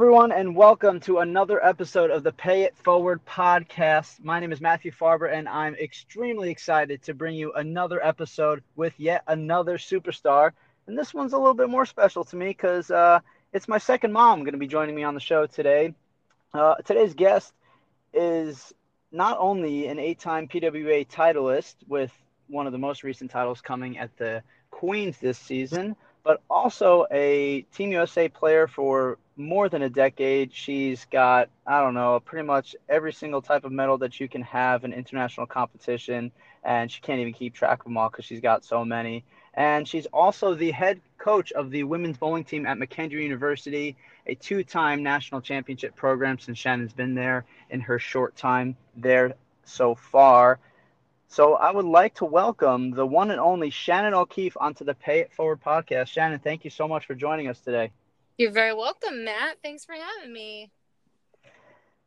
everyone, 0.00 0.32
and 0.32 0.56
welcome 0.56 0.98
to 0.98 1.18
another 1.18 1.62
episode 1.62 2.10
of 2.10 2.22
the 2.22 2.32
Pay 2.32 2.62
It 2.62 2.74
Forward 2.74 3.20
podcast. 3.26 4.24
My 4.24 4.40
name 4.40 4.50
is 4.50 4.58
Matthew 4.58 4.92
Farber, 4.92 5.30
and 5.30 5.46
I'm 5.46 5.74
extremely 5.74 6.50
excited 6.50 7.02
to 7.02 7.12
bring 7.12 7.34
you 7.34 7.52
another 7.52 8.02
episode 8.02 8.62
with 8.76 8.94
yet 8.96 9.22
another 9.26 9.76
superstar. 9.76 10.52
And 10.86 10.96
this 10.96 11.12
one's 11.12 11.34
a 11.34 11.36
little 11.36 11.52
bit 11.52 11.68
more 11.68 11.84
special 11.84 12.24
to 12.24 12.36
me 12.36 12.46
because 12.46 12.90
uh, 12.90 13.20
it's 13.52 13.68
my 13.68 13.76
second 13.76 14.10
mom 14.14 14.38
going 14.38 14.52
to 14.52 14.58
be 14.58 14.66
joining 14.66 14.94
me 14.94 15.04
on 15.04 15.12
the 15.12 15.20
show 15.20 15.44
today. 15.44 15.92
Uh, 16.54 16.76
today's 16.76 17.12
guest 17.12 17.52
is 18.14 18.72
not 19.12 19.36
only 19.38 19.86
an 19.86 19.98
eight 19.98 20.18
time 20.18 20.48
PWBA 20.48 21.08
titleist 21.08 21.74
with 21.86 22.10
one 22.46 22.64
of 22.64 22.72
the 22.72 22.78
most 22.78 23.04
recent 23.04 23.30
titles 23.30 23.60
coming 23.60 23.98
at 23.98 24.16
the 24.16 24.42
Queens 24.70 25.18
this 25.18 25.36
season, 25.36 25.94
but 26.22 26.40
also 26.48 27.06
a 27.10 27.62
Team 27.74 27.92
USA 27.92 28.30
player 28.30 28.66
for 28.66 29.18
more 29.40 29.68
than 29.68 29.82
a 29.82 29.88
decade. 29.88 30.52
She's 30.52 31.06
got, 31.06 31.48
I 31.66 31.80
don't 31.80 31.94
know, 31.94 32.20
pretty 32.20 32.46
much 32.46 32.76
every 32.88 33.12
single 33.12 33.42
type 33.42 33.64
of 33.64 33.72
medal 33.72 33.98
that 33.98 34.20
you 34.20 34.28
can 34.28 34.42
have 34.42 34.84
in 34.84 34.92
international 34.92 35.46
competition, 35.46 36.30
and 36.62 36.90
she 36.90 37.00
can't 37.00 37.20
even 37.20 37.32
keep 37.32 37.54
track 37.54 37.80
of 37.80 37.84
them 37.84 37.96
all 37.96 38.10
because 38.10 38.24
she's 38.24 38.40
got 38.40 38.64
so 38.64 38.84
many. 38.84 39.24
And 39.54 39.86
she's 39.86 40.06
also 40.06 40.54
the 40.54 40.70
head 40.70 41.00
coach 41.18 41.52
of 41.52 41.70
the 41.70 41.82
women's 41.84 42.16
bowling 42.16 42.44
team 42.44 42.66
at 42.66 42.78
McKendree 42.78 43.22
University, 43.22 43.96
a 44.26 44.34
two 44.34 44.62
time 44.62 45.02
national 45.02 45.40
championship 45.40 45.96
program 45.96 46.38
since 46.38 46.58
Shannon's 46.58 46.92
been 46.92 47.14
there 47.14 47.44
in 47.70 47.80
her 47.80 47.98
short 47.98 48.36
time 48.36 48.76
there 48.96 49.34
so 49.64 49.94
far. 49.94 50.58
So 51.28 51.54
I 51.54 51.70
would 51.70 51.84
like 51.84 52.14
to 52.16 52.24
welcome 52.24 52.90
the 52.90 53.06
one 53.06 53.30
and 53.30 53.40
only 53.40 53.70
Shannon 53.70 54.14
O'Keefe 54.14 54.56
onto 54.60 54.84
the 54.84 54.94
Pay 54.94 55.20
It 55.20 55.32
Forward 55.32 55.60
podcast. 55.62 56.08
Shannon, 56.08 56.40
thank 56.40 56.64
you 56.64 56.70
so 56.70 56.88
much 56.88 57.06
for 57.06 57.14
joining 57.14 57.48
us 57.48 57.60
today. 57.60 57.92
You're 58.38 58.52
very 58.52 58.74
welcome, 58.74 59.24
Matt. 59.24 59.58
Thanks 59.62 59.84
for 59.84 59.94
having 59.94 60.32
me. 60.32 60.70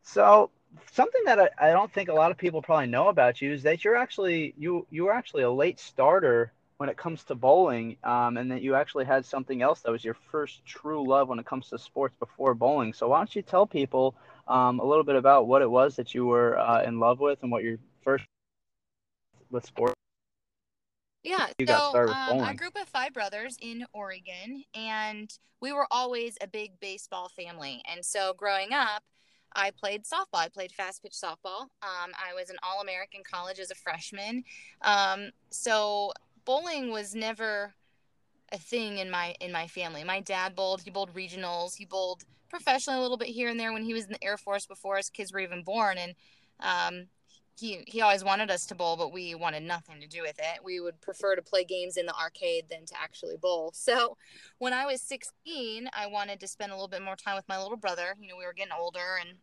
So 0.04 0.50
something 0.92 1.22
that 1.26 1.40
I, 1.40 1.50
I 1.60 1.72
don't 1.72 1.92
think 1.92 2.10
a 2.10 2.14
lot 2.14 2.32
of 2.32 2.38
people 2.38 2.62
probably 2.62 2.88
know 2.88 3.08
about 3.10 3.42
you 3.42 3.52
is 3.54 3.64
that 3.64 3.84
you're 3.84 3.96
actually 3.96 4.54
you 4.58 4.86
you 4.90 5.06
were 5.06 5.14
actually 5.14 5.44
a 5.44 5.52
late 5.52 5.80
starter 5.80 6.52
when 6.78 6.90
it 6.90 6.98
comes 6.98 7.24
to 7.24 7.36
bowling, 7.36 7.96
um, 8.04 8.38
and 8.38 8.52
that 8.52 8.62
you 8.62 8.76
actually 8.76 9.06
had 9.06 9.26
something 9.26 9.62
else 9.62 9.82
that 9.82 9.92
was 9.92 10.04
your 10.04 10.16
first 10.32 10.66
true 10.66 11.08
love 11.08 11.30
when 11.30 11.40
it 11.40 11.46
comes 11.46 11.70
to 11.70 11.78
sports 11.78 12.16
before 12.20 12.54
bowling. 12.54 12.94
So 12.94 13.08
why 13.08 13.20
don't 13.20 13.36
you 13.36 13.42
tell 13.42 13.66
people 13.66 14.16
um, 14.48 14.80
a 14.80 14.86
little 14.86 15.04
bit 15.04 15.16
about 15.16 15.48
what 15.48 15.62
it 15.62 15.70
was 15.70 15.96
that 15.96 16.14
you 16.14 16.26
were 16.26 16.58
uh, 16.60 16.84
in 16.84 17.00
love 17.00 17.20
with 17.20 17.42
and 17.44 17.52
what 17.52 17.64
your 17.64 17.78
first 18.04 18.26
with 19.52 19.66
sport? 19.66 19.94
Yeah, 21.24 21.48
you 21.58 21.66
so 21.66 21.74
got 21.74 21.90
started 21.92 22.10
with 22.10 22.42
um. 22.42 22.48
I 22.48 22.54
grew 22.54 22.68
up 22.68 22.76
with 22.76 22.90
five 22.90 23.14
brothers 23.14 23.58
in 23.62 23.86
Oregon, 23.94 24.64
and 24.74 25.32
we 25.62 25.72
were 25.72 25.88
always 25.90 26.38
a 26.42 26.48
big 26.48 26.80
baseball 26.80 27.30
family. 27.30 27.82
And 27.90 28.04
so 28.04 28.34
growing 28.38 28.74
up, 28.74 29.04
I 29.56 29.72
played 29.72 30.04
softball. 30.04 30.40
I 30.40 30.50
played 30.50 30.72
fast 30.72 31.02
pitch 31.02 31.14
softball. 31.14 31.62
Um, 31.82 32.12
I 32.14 32.34
was 32.36 32.50
an 32.50 32.58
All 32.64 32.82
American 32.82 33.22
college 33.30 33.60
as 33.60 33.72
a 33.72 33.76
freshman. 33.76 34.44
Um, 34.82 35.30
so 35.50 36.12
bowling 36.46 36.92
was 36.92 37.16
never 37.16 37.74
a 38.52 38.58
thing 38.58 38.98
in 38.98 39.10
my 39.10 39.36
in 39.40 39.52
my 39.52 39.68
family. 39.68 40.04
My 40.04 40.20
dad 40.20 40.56
bowled. 40.56 40.82
He 40.82 40.90
bowled 40.90 41.14
regionals. 41.14 41.76
He 41.76 41.86
bowled 41.86 42.24
professionally 42.50 43.00
a 43.00 43.02
little 43.02 43.18
bit 43.18 43.30
here 43.30 43.50
and 43.50 43.60
there 43.60 43.74
when 43.74 43.84
he 43.84 43.94
was 43.94 44.06
in 44.06 44.12
the 44.12 44.24
Air 44.24 44.38
Force 44.38 44.66
before 44.66 44.98
his 44.98 45.10
kids 45.10 45.32
were 45.32 45.40
even 45.40 45.64
born. 45.64 45.98
And 45.98 46.16
um, 46.60 47.08
he 47.60 47.84
he 47.88 48.02
always 48.02 48.24
wanted 48.24 48.50
us 48.52 48.66
to 48.68 48.76
bowl, 48.76 48.98
but 48.98 49.14
we 49.14 49.36
wanted 49.36 49.64
nothing 49.64 50.02
to 50.02 50.08
do 50.08 50.22
with 50.22 50.40
it. 50.40 50.64
We 50.64 50.80
would 50.80 51.00
prefer 51.02 51.36
to 51.36 51.42
play 51.42 51.64
games 51.64 51.98
in 51.98 52.06
the 52.06 52.16
arcade 52.16 52.66
than 52.70 52.86
to 52.88 52.96
actually 53.02 53.38
bowl. 53.38 53.74
So 53.84 54.18
when 54.60 54.74
I 54.74 54.86
was 54.86 55.02
16, 55.02 55.90
I 55.94 56.08
wanted 56.08 56.40
to 56.40 56.48
spend 56.48 56.72
a 56.72 56.76
little 56.76 56.88
bit 56.88 57.02
more 57.02 57.16
time 57.16 57.36
with 57.36 57.48
my 57.50 57.62
little 57.62 57.78
brother. 57.78 58.16
You 58.20 58.30
know, 58.30 58.38
we 58.38 58.46
were 58.46 58.54
getting 58.54 58.74
older, 58.78 59.18
and 59.22 59.38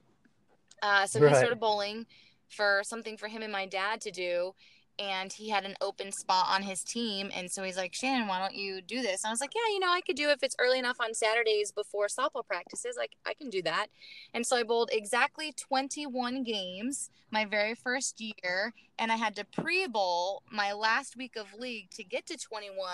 uh, 0.83 1.07
so 1.07 1.21
Right. 1.21 1.29
he 1.29 1.35
started 1.35 1.61
bowling 1.61 2.07
for 2.49 2.83
something 2.85 3.17
for 3.17 3.29
him 3.29 3.43
and 3.43 3.53
my 3.53 3.67
dad 3.67 4.01
to 4.03 4.11
do. 4.11 4.55
And 5.01 5.33
he 5.33 5.49
had 5.49 5.65
an 5.65 5.77
open 5.81 6.13
spot 6.13 6.47
on 6.51 6.63
his 6.63 6.85
team, 6.85 7.31
and 7.35 7.51
so 7.51 7.63
he's 7.63 7.79
like, 7.79 7.95
"Shannon, 7.95 8.29
why 8.29 8.39
don't 8.39 8.55
you 8.55 8.83
do 8.83 9.01
this?" 9.01 9.25
And 9.25 9.31
I 9.31 9.33
was 9.33 9.41
like, 9.41 9.55
"Yeah, 9.55 9.73
you 9.73 9.81
know, 9.81 9.91
I 9.91 10.03
could 10.03 10.17
do 10.17 10.29
it 10.29 10.33
if 10.33 10.43
it's 10.43 10.57
early 10.59 10.79
enough 10.79 10.99
on 11.01 11.15
Saturdays 11.15 11.73
before 11.73 12.07
softball 12.09 12.47
practices. 12.47 12.97
Like, 12.99 13.17
I 13.25 13.33
can 13.33 13.49
do 13.49 13.63
that." 13.63 13.87
And 14.35 14.47
so 14.47 14.57
I 14.57 14.63
bowled 14.63 14.91
exactly 14.93 15.53
21 15.53 16.45
games 16.45 17.11
my 17.31 17.47
very 17.47 17.75
first 17.75 18.21
year, 18.21 18.75
and 18.99 19.11
I 19.11 19.17
had 19.17 19.35
to 19.37 19.45
pre 19.45 19.87
bowl 19.87 20.43
my 20.53 20.73
last 20.73 21.17
week 21.17 21.37
of 21.37 21.55
league 21.55 21.91
to 21.93 22.05
get 22.05 22.27
to 22.27 22.37
21 22.37 22.87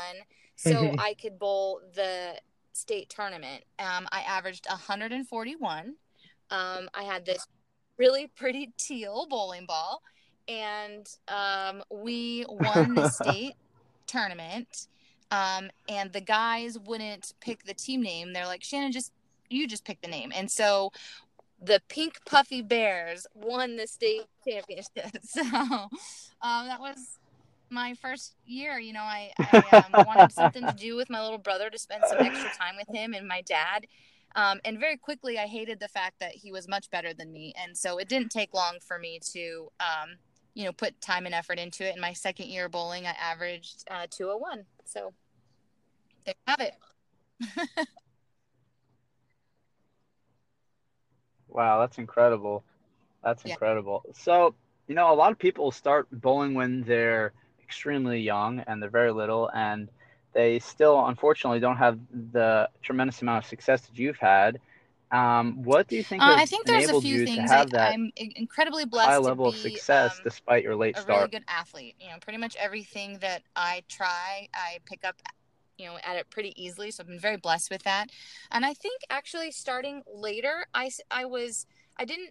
so 0.57 0.95
I 0.99 1.15
could 1.15 1.39
bowl 1.39 1.81
the 1.95 2.41
state 2.73 3.09
tournament. 3.09 3.65
Um, 3.79 4.07
I 4.13 4.21
averaged 4.21 4.67
141. 4.69 5.95
Um, 6.51 6.89
I 6.95 7.03
had 7.03 7.25
this 7.25 7.47
really 7.99 8.27
pretty 8.27 8.73
teal 8.77 9.27
bowling 9.29 9.67
ball, 9.67 10.03
and 10.49 11.07
um, 11.29 11.83
we 11.91 12.45
won 12.49 12.95
the 12.95 13.09
state 13.23 13.55
tournament. 14.07 14.89
Um, 15.31 15.71
and 15.89 16.13
the 16.13 16.21
guys 16.21 16.79
wouldn't 16.79 17.33
pick 17.41 17.65
the 17.65 17.75
team 17.75 18.01
name. 18.01 18.33
They're 18.33 18.47
like, 18.47 18.63
Shannon, 18.63 18.93
just 18.93 19.13
you 19.51 19.67
just 19.67 19.85
pick 19.85 20.01
the 20.01 20.09
name. 20.09 20.33
And 20.35 20.51
so 20.51 20.93
the 21.61 21.81
Pink 21.89 22.19
Puffy 22.27 22.63
Bears 22.63 23.27
won 23.35 23.77
the 23.77 23.87
state 23.87 24.27
championship. 24.47 25.19
So 25.23 25.43
um, 25.43 26.67
that 26.67 26.81
was 26.81 27.19
my 27.71 27.95
first 27.95 28.35
year. 28.47 28.79
You 28.79 28.93
know, 28.93 29.01
I, 29.01 29.33
I 29.39 29.85
um, 29.93 30.07
wanted 30.07 30.33
something 30.33 30.65
to 30.67 30.73
do 30.73 30.97
with 30.97 31.11
my 31.11 31.23
little 31.23 31.39
brother 31.39 31.71
to 31.71 31.79
spend 31.79 32.05
some 32.07 32.19
extra 32.19 32.51
time 32.51 32.75
with 32.77 32.95
him 32.95 33.15
and 33.15 33.27
my 33.27 33.43
dad. 33.43 33.87
Um, 34.35 34.61
and 34.65 34.79
very 34.79 34.99
quickly, 34.99 35.39
I 35.39 35.47
hated 35.47 35.81
the 35.81 35.89
fact 35.89 36.21
that 36.21 36.33
he 36.33 36.53
was 36.53 36.69
much 36.69 36.91
better 36.91 37.15
than 37.15 37.33
me. 37.33 37.55
And 37.61 37.77
so 37.77 37.99
it 37.99 38.09
didn't 38.09 38.31
take 38.31 38.53
long 38.53 38.79
for 38.87 38.99
me 38.99 39.19
to, 39.33 39.71
um, 39.81 40.17
you 40.57 40.65
know, 40.65 40.73
put 40.73 40.99
time 41.03 41.27
and 41.27 41.35
effort 41.35 41.59
into 41.59 41.87
it. 41.87 41.95
In 41.95 42.01
my 42.01 42.15
second 42.15 42.47
year 42.47 42.69
bowling, 42.71 43.07
I 43.07 43.11
averaged 43.11 43.85
uh, 43.91 44.07
201. 44.11 44.65
So 44.87 45.13
there 46.25 46.35
you 46.35 46.53
have 46.53 46.61
it. 46.61 46.75
Wow, 51.49 51.81
that's 51.81 51.99
incredible. 51.99 52.65
That's 53.25 53.45
Yeah. 53.45 53.55
incredible. 53.55 54.05
So, 54.15 54.55
you 54.89 54.95
know, 54.95 55.13
a 55.13 55.15
lot 55.15 55.33
of 55.33 55.39
people 55.39 55.71
start 55.71 56.07
bowling 56.11 56.55
when 56.55 56.83
they're 56.83 57.33
extremely 57.63 58.21
young 58.21 58.61
and 58.61 58.83
they're 58.83 58.91
very 58.91 59.13
little, 59.13 59.51
and 59.55 59.89
they 60.35 60.59
still, 60.59 61.07
unfortunately, 61.07 61.61
don't 61.61 61.79
have 61.79 61.99
the 62.33 62.69
tremendous 62.83 63.23
amount 63.23 63.45
of 63.45 63.49
success 63.49 63.83
that 63.87 63.99
you've 63.99 64.19
had. 64.19 64.61
Um, 65.13 65.63
what 65.63 65.87
do 65.87 65.97
you 65.97 66.03
think 66.03 66.23
Uh, 66.23 66.35
I 66.37 66.47
think 66.47 66.67
there's 66.67 66.89
a 66.89 67.01
few 67.01 67.25
things. 67.25 67.49
to 67.49 67.55
I, 67.55 67.59
have 67.59 67.71
that 67.71 67.93
I'm 67.93 68.11
incredibly 68.17 68.85
blessed 68.85 69.09
high 69.09 69.19
level 69.19 69.51
be 69.53 69.57
of 69.57 69.63
success 69.63 70.17
um, 70.17 70.25
despite 70.25 70.65
your 70.65 70.75
late 70.75 70.97
start. 70.97 71.09
a 71.09 71.13
really 71.13 71.29
good 71.29 71.45
athlete. 71.47 71.95
You 72.01 72.09
know, 72.09 72.17
pretty 72.21 72.39
much 72.39 72.57
everything 72.57 73.19
that 73.21 73.43
I 73.55 73.85
try, 73.89 74.49
I 74.53 74.79
pick 74.85 75.05
up, 75.05 75.15
you 75.79 75.87
know, 75.87 75.97
at 76.03 76.17
it 76.17 76.29
pretty 76.31 76.61
easily. 76.61 76.91
So 76.91 77.03
I've 77.03 77.09
been 77.09 77.21
very 77.21 77.37
blessed 77.37 77.71
with 77.71 77.85
that. 77.85 78.11
And 78.51 78.67
I 78.67 78.75
think 78.75 79.03
actually 79.09 79.53
starting 79.53 80.03
later, 80.13 80.67
I 80.75 80.91
I 81.11 81.25
was, 81.25 81.67
I 81.97 82.05
didn't, 82.05 82.31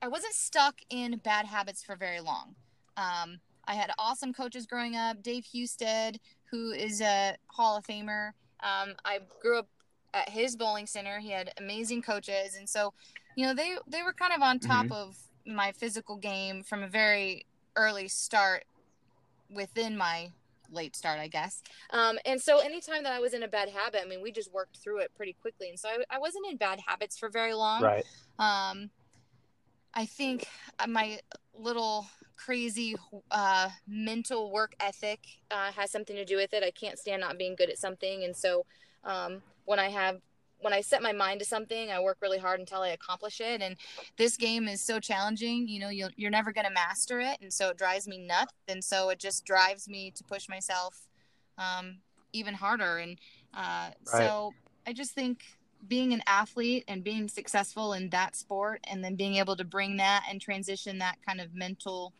I 0.00 0.08
wasn't 0.08 0.34
stuck 0.34 0.76
in 0.88 1.20
bad 1.22 1.44
habits 1.44 1.82
for 1.82 1.96
very 1.96 2.20
long. 2.20 2.54
Um, 2.96 3.40
I 3.66 3.74
had 3.74 3.90
awesome 3.98 4.32
coaches 4.32 4.66
growing 4.66 4.96
up. 4.96 5.22
Dave 5.22 5.44
Husted, 5.54 6.18
who 6.50 6.72
is 6.72 7.02
a 7.02 7.36
Hall 7.48 7.76
of 7.76 7.84
Famer. 7.84 8.28
Um, 8.60 8.94
I 9.04 9.20
grew 9.40 9.58
up 9.58 9.68
at 10.14 10.28
his 10.28 10.56
bowling 10.56 10.86
center. 10.86 11.18
He 11.18 11.30
had 11.30 11.52
amazing 11.58 12.02
coaches, 12.02 12.54
and 12.56 12.68
so, 12.68 12.92
you 13.36 13.46
know, 13.46 13.54
they 13.54 13.76
they 13.86 14.02
were 14.02 14.12
kind 14.12 14.32
of 14.32 14.42
on 14.42 14.58
top 14.58 14.86
Mhm. 14.86 14.92
of 14.92 15.16
my 15.46 15.72
physical 15.72 16.16
game 16.16 16.62
from 16.62 16.82
a 16.82 16.88
very 16.88 17.46
early 17.76 18.08
start 18.08 18.64
within 19.50 19.96
my 19.96 20.32
late 20.70 20.94
start, 20.94 21.18
I 21.18 21.28
guess. 21.28 21.62
Um, 21.90 22.18
and 22.26 22.40
so 22.40 22.58
anytime 22.58 23.02
that 23.04 23.12
I 23.12 23.20
was 23.20 23.32
in 23.32 23.42
a 23.42 23.48
bad 23.48 23.70
habit, 23.70 24.02
I 24.02 24.04
mean, 24.04 24.20
we 24.20 24.30
just 24.30 24.52
worked 24.52 24.76
through 24.76 24.98
it 24.98 25.10
pretty 25.16 25.32
quickly. 25.32 25.70
And 25.70 25.78
so 25.78 25.88
I, 25.88 26.04
I 26.10 26.18
wasn't 26.18 26.46
in 26.50 26.58
bad 26.58 26.80
habits 26.86 27.16
for 27.16 27.30
very 27.30 27.54
long. 27.54 27.82
Right. 27.82 28.04
Um, 28.38 28.90
I 29.94 30.04
think 30.04 30.46
my 30.86 31.20
little 31.54 32.06
crazy 32.36 32.96
uh, 33.30 33.70
mental 33.86 34.52
work 34.52 34.74
ethic 34.80 35.20
uh, 35.50 35.72
has 35.72 35.90
something 35.90 36.14
to 36.16 36.24
do 36.24 36.36
with 36.36 36.52
it. 36.52 36.62
I 36.62 36.70
can't 36.70 36.98
stand 36.98 37.20
not 37.20 37.38
being 37.38 37.56
good 37.56 37.70
at 37.70 37.78
something, 37.78 38.22
and 38.22 38.36
so 38.36 38.66
um, 39.04 39.42
when 39.68 39.78
I 39.78 39.90
have 39.90 40.20
when 40.60 40.72
I 40.72 40.80
set 40.80 41.02
my 41.02 41.12
mind 41.12 41.38
to 41.38 41.46
something, 41.46 41.92
I 41.92 42.00
work 42.00 42.18
really 42.20 42.38
hard 42.38 42.58
until 42.58 42.80
I 42.80 42.88
accomplish 42.88 43.40
it. 43.40 43.62
And 43.62 43.76
this 44.16 44.36
game 44.36 44.66
is 44.66 44.82
so 44.82 44.98
challenging. 44.98 45.68
You 45.68 45.78
know, 45.78 45.88
you'll, 45.88 46.10
you're 46.16 46.32
never 46.32 46.52
going 46.52 46.66
to 46.66 46.72
master 46.72 47.20
it, 47.20 47.38
and 47.40 47.52
so 47.52 47.68
it 47.68 47.76
drives 47.76 48.08
me 48.08 48.18
nuts. 48.18 48.54
And 48.66 48.82
so 48.82 49.10
it 49.10 49.20
just 49.20 49.44
drives 49.44 49.88
me 49.88 50.10
to 50.16 50.24
push 50.24 50.48
myself 50.48 51.06
um, 51.58 51.98
even 52.32 52.54
harder. 52.54 52.98
And 52.98 53.18
uh, 53.54 53.90
so 54.04 54.52
I 54.84 54.92
just 54.92 55.12
think 55.12 55.44
being 55.86 56.12
an 56.12 56.22
athlete 56.26 56.84
and 56.88 57.04
being 57.04 57.28
successful 57.28 57.92
in 57.92 58.08
that 58.10 58.34
sport 58.34 58.80
and 58.90 59.04
then 59.04 59.14
being 59.14 59.36
able 59.36 59.54
to 59.54 59.64
bring 59.64 59.96
that 59.98 60.24
and 60.28 60.40
transition 60.40 60.98
that 60.98 61.18
kind 61.24 61.40
of 61.40 61.54
mental 61.54 62.12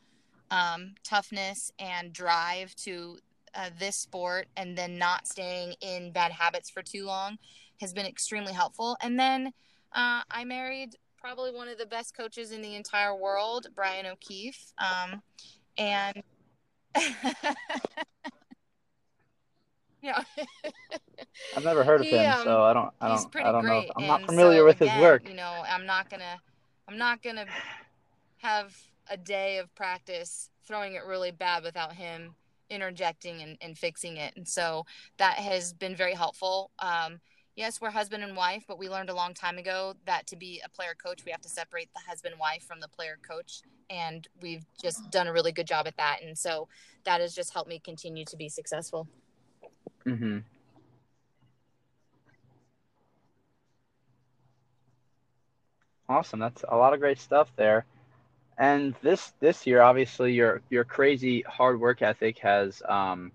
um, 0.50 0.94
toughness 1.02 1.72
and 1.80 2.12
drive 2.12 2.74
to 2.76 3.18
uh, 3.54 3.70
this 3.78 3.96
sport 3.96 4.48
and 4.56 4.76
then 4.76 4.98
not 4.98 5.26
staying 5.26 5.74
in 5.80 6.12
bad 6.12 6.32
habits 6.32 6.70
for 6.70 6.82
too 6.82 7.04
long 7.06 7.38
has 7.80 7.92
been 7.92 8.06
extremely 8.06 8.52
helpful 8.52 8.96
and 9.00 9.18
then 9.18 9.52
Uh, 9.92 10.22
I 10.30 10.44
married 10.44 10.96
probably 11.16 11.50
one 11.50 11.68
of 11.68 11.78
the 11.78 11.86
best 11.86 12.14
coaches 12.16 12.52
in 12.52 12.60
the 12.62 12.74
entire 12.74 13.14
world, 13.16 13.68
Brian 13.74 14.06
O'Keefe. 14.06 14.72
Um, 14.78 15.22
and 15.78 16.22
yeah, 20.02 20.22
I've 21.54 21.64
never 21.64 21.84
heard 21.84 22.00
of 22.00 22.06
He, 22.06 22.10
him, 22.10 22.30
um, 22.32 22.44
so 22.44 22.62
I 22.62 22.72
don't. 22.72 22.92
I 23.00 23.08
he's 23.08 23.22
don't. 23.22 23.32
pretty 23.32 23.48
I 23.48 23.52
don't 23.52 23.66
know. 23.66 23.82
great. 23.82 23.90
I'm 23.96 24.06
not 24.06 24.24
familiar 24.24 24.60
so, 24.60 24.64
with 24.64 24.78
his 24.78 24.94
work. 24.94 25.28
You 25.28 25.34
know, 25.34 25.64
I'm 25.68 25.86
not 25.86 26.08
gonna, 26.10 26.40
I'm 26.88 26.98
not 26.98 27.22
gonna 27.22 27.46
have 28.38 28.76
a 29.10 29.16
day 29.16 29.58
of 29.58 29.74
practice 29.74 30.50
throwing 30.66 30.94
it 30.94 31.04
really 31.04 31.30
bad 31.30 31.62
without 31.62 31.94
him 31.94 32.36
interjecting 32.70 33.42
and, 33.42 33.56
and 33.60 33.76
fixing 33.76 34.16
it. 34.16 34.34
And 34.36 34.46
so 34.46 34.86
that 35.16 35.34
has 35.34 35.72
been 35.72 35.96
very 35.96 36.14
helpful. 36.14 36.70
Um, 36.78 37.20
yes, 37.56 37.80
we're 37.80 37.90
husband 37.90 38.22
and 38.22 38.36
wife, 38.36 38.64
but 38.68 38.78
we 38.78 38.88
learned 38.88 39.10
a 39.10 39.14
long 39.14 39.34
time 39.34 39.58
ago 39.58 39.94
that 40.06 40.26
to 40.28 40.36
be 40.36 40.62
a 40.64 40.68
player 40.68 40.94
coach, 40.94 41.24
we 41.24 41.32
have 41.32 41.40
to 41.42 41.48
separate 41.48 41.90
the 41.94 42.00
husband 42.08 42.36
wife 42.40 42.62
from 42.62 42.80
the 42.80 42.88
player 42.88 43.18
coach. 43.28 43.62
And 43.90 44.26
we've 44.40 44.64
just 44.80 45.10
done 45.10 45.26
a 45.26 45.32
really 45.32 45.52
good 45.52 45.66
job 45.66 45.86
at 45.86 45.96
that. 45.96 46.18
And 46.22 46.36
so 46.36 46.68
that 47.04 47.20
has 47.20 47.34
just 47.34 47.52
helped 47.52 47.68
me 47.68 47.80
continue 47.82 48.24
to 48.26 48.36
be 48.36 48.48
successful. 48.48 49.08
Mm-hmm. 50.06 50.38
Awesome. 56.08 56.40
That's 56.40 56.64
a 56.68 56.76
lot 56.76 56.94
of 56.94 57.00
great 57.00 57.20
stuff 57.20 57.50
there. 57.56 57.84
And 58.58 58.94
this 59.02 59.32
this 59.38 59.66
year, 59.66 59.80
obviously, 59.80 60.32
your 60.32 60.62
your 60.68 60.84
crazy 60.84 61.42
hard 61.42 61.80
work 61.80 62.02
ethic 62.02 62.38
has 62.38 62.82
um, 62.88 63.30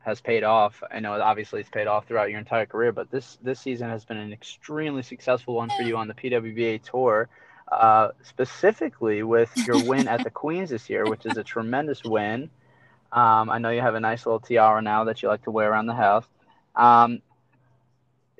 has 0.00 0.20
paid 0.20 0.42
off. 0.42 0.82
I 0.90 0.98
know 0.98 1.12
obviously 1.20 1.60
it's 1.60 1.70
paid 1.70 1.86
off 1.86 2.06
throughout 2.06 2.30
your 2.30 2.40
entire 2.40 2.66
career, 2.66 2.90
but 2.90 3.10
this 3.10 3.38
this 3.42 3.60
season 3.60 3.88
has 3.88 4.04
been 4.04 4.16
an 4.16 4.32
extremely 4.32 5.02
successful 5.02 5.54
one 5.54 5.70
for 5.70 5.82
you 5.82 5.96
on 5.96 6.08
the 6.08 6.14
PWBA 6.14 6.82
tour, 6.82 7.28
uh, 7.70 8.08
specifically 8.22 9.22
with 9.22 9.56
your 9.64 9.84
win 9.88 10.08
at 10.08 10.24
the 10.24 10.30
Queens 10.30 10.70
this 10.70 10.90
year, 10.90 11.08
which 11.08 11.24
is 11.24 11.36
a 11.36 11.44
tremendous 11.44 12.02
win. 12.02 12.50
Um, 13.12 13.48
I 13.48 13.58
know 13.58 13.70
you 13.70 13.80
have 13.80 13.94
a 13.94 14.00
nice 14.00 14.26
little 14.26 14.40
tiara 14.40 14.82
now 14.82 15.04
that 15.04 15.22
you 15.22 15.28
like 15.28 15.44
to 15.44 15.52
wear 15.52 15.70
around 15.70 15.86
the 15.86 15.94
house. 15.94 16.26
Um, 16.74 17.22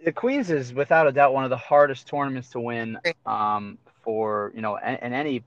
the 0.04 0.10
Queens 0.10 0.50
is 0.50 0.74
without 0.74 1.06
a 1.06 1.12
doubt 1.12 1.32
one 1.32 1.44
of 1.44 1.50
the 1.50 1.56
hardest 1.56 2.08
tournaments 2.08 2.48
to 2.50 2.60
win 2.60 2.98
um, 3.24 3.78
for 4.02 4.50
you 4.52 4.62
know 4.62 4.76
in, 4.78 4.96
in 4.96 5.12
any 5.12 5.44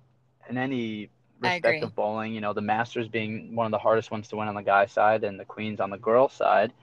in 0.50 0.58
any 0.58 1.10
respect 1.40 1.84
of 1.84 1.96
bowling. 1.96 2.34
You 2.34 2.42
know 2.42 2.54
the 2.54 2.62
Masters 2.62 3.08
being 3.08 3.56
one 3.56 3.66
of 3.66 3.72
the 3.72 3.78
hardest 3.78 4.12
ones 4.12 4.28
to 4.30 4.36
win 4.36 4.48
on 4.48 4.56
the 4.56 4.64
guy 4.64 4.86
side, 4.86 5.24
and 5.24 5.40
the 5.40 5.46
Queens 5.46 5.80
on 5.80 5.90
the 5.90 5.98
girl 5.98 6.30
side. 6.30 6.74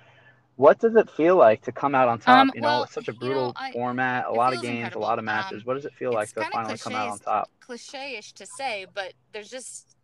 What 0.57 0.79
does 0.79 0.95
it 0.97 1.11
feel 1.11 1.37
like 1.37 1.63
to 1.63 1.73
come 1.73 1.95
out 1.95 2.09
on 2.09 2.19
top? 2.19 2.41
Um, 2.41 2.53
you 2.55 2.61
know, 2.61 2.69
well, 2.69 2.87
such 2.87 3.09
a 3.09 3.13
you 3.13 3.15
know, 3.15 3.19
brutal 3.19 3.53
I- 3.57 3.73
format, 3.73 4.27
a 4.27 4.33
lot 4.33 4.53
of 4.55 4.61
games, 4.61 4.77
incredible. 4.77 5.03
a 5.03 5.07
lot 5.07 5.19
of 5.19 5.25
matches. 5.25 5.63
Um, 5.63 5.67
what 5.67 5.75
does 5.75 5.87
it 5.87 5.95
feel 5.95 6.13
like 6.13 6.33
to 6.35 6.45
finally 6.53 6.79
come 6.79 6.95
out 6.95 7.09
on 7.09 7.19
top? 7.19 7.49
cliche-ish 7.61 8.33
to 8.35 8.45
say, 8.45 8.87
but 8.93 9.15
there's 9.33 9.49
just 9.49 9.97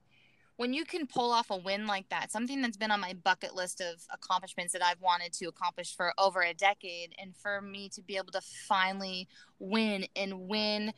when 0.56 0.72
you 0.74 0.84
can 0.84 1.06
pull 1.06 1.30
off 1.30 1.50
a 1.50 1.56
win 1.56 1.86
like 1.86 2.08
that, 2.08 2.32
something 2.32 2.60
that's 2.60 2.76
been 2.76 2.90
on 2.90 3.00
my 3.00 3.12
bucket 3.12 3.54
list 3.54 3.80
of 3.80 4.02
accomplishments 4.12 4.72
that 4.72 4.82
I've 4.82 5.00
wanted 5.00 5.32
to 5.34 5.46
accomplish 5.46 5.94
for 5.94 6.12
over 6.18 6.42
a 6.42 6.52
decade, 6.52 7.14
and 7.18 7.36
for 7.36 7.60
me 7.60 7.88
to 7.90 8.02
be 8.02 8.16
able 8.16 8.32
to 8.32 8.40
finally 8.40 9.28
win 9.60 10.06
and 10.16 10.48
win 10.48 10.92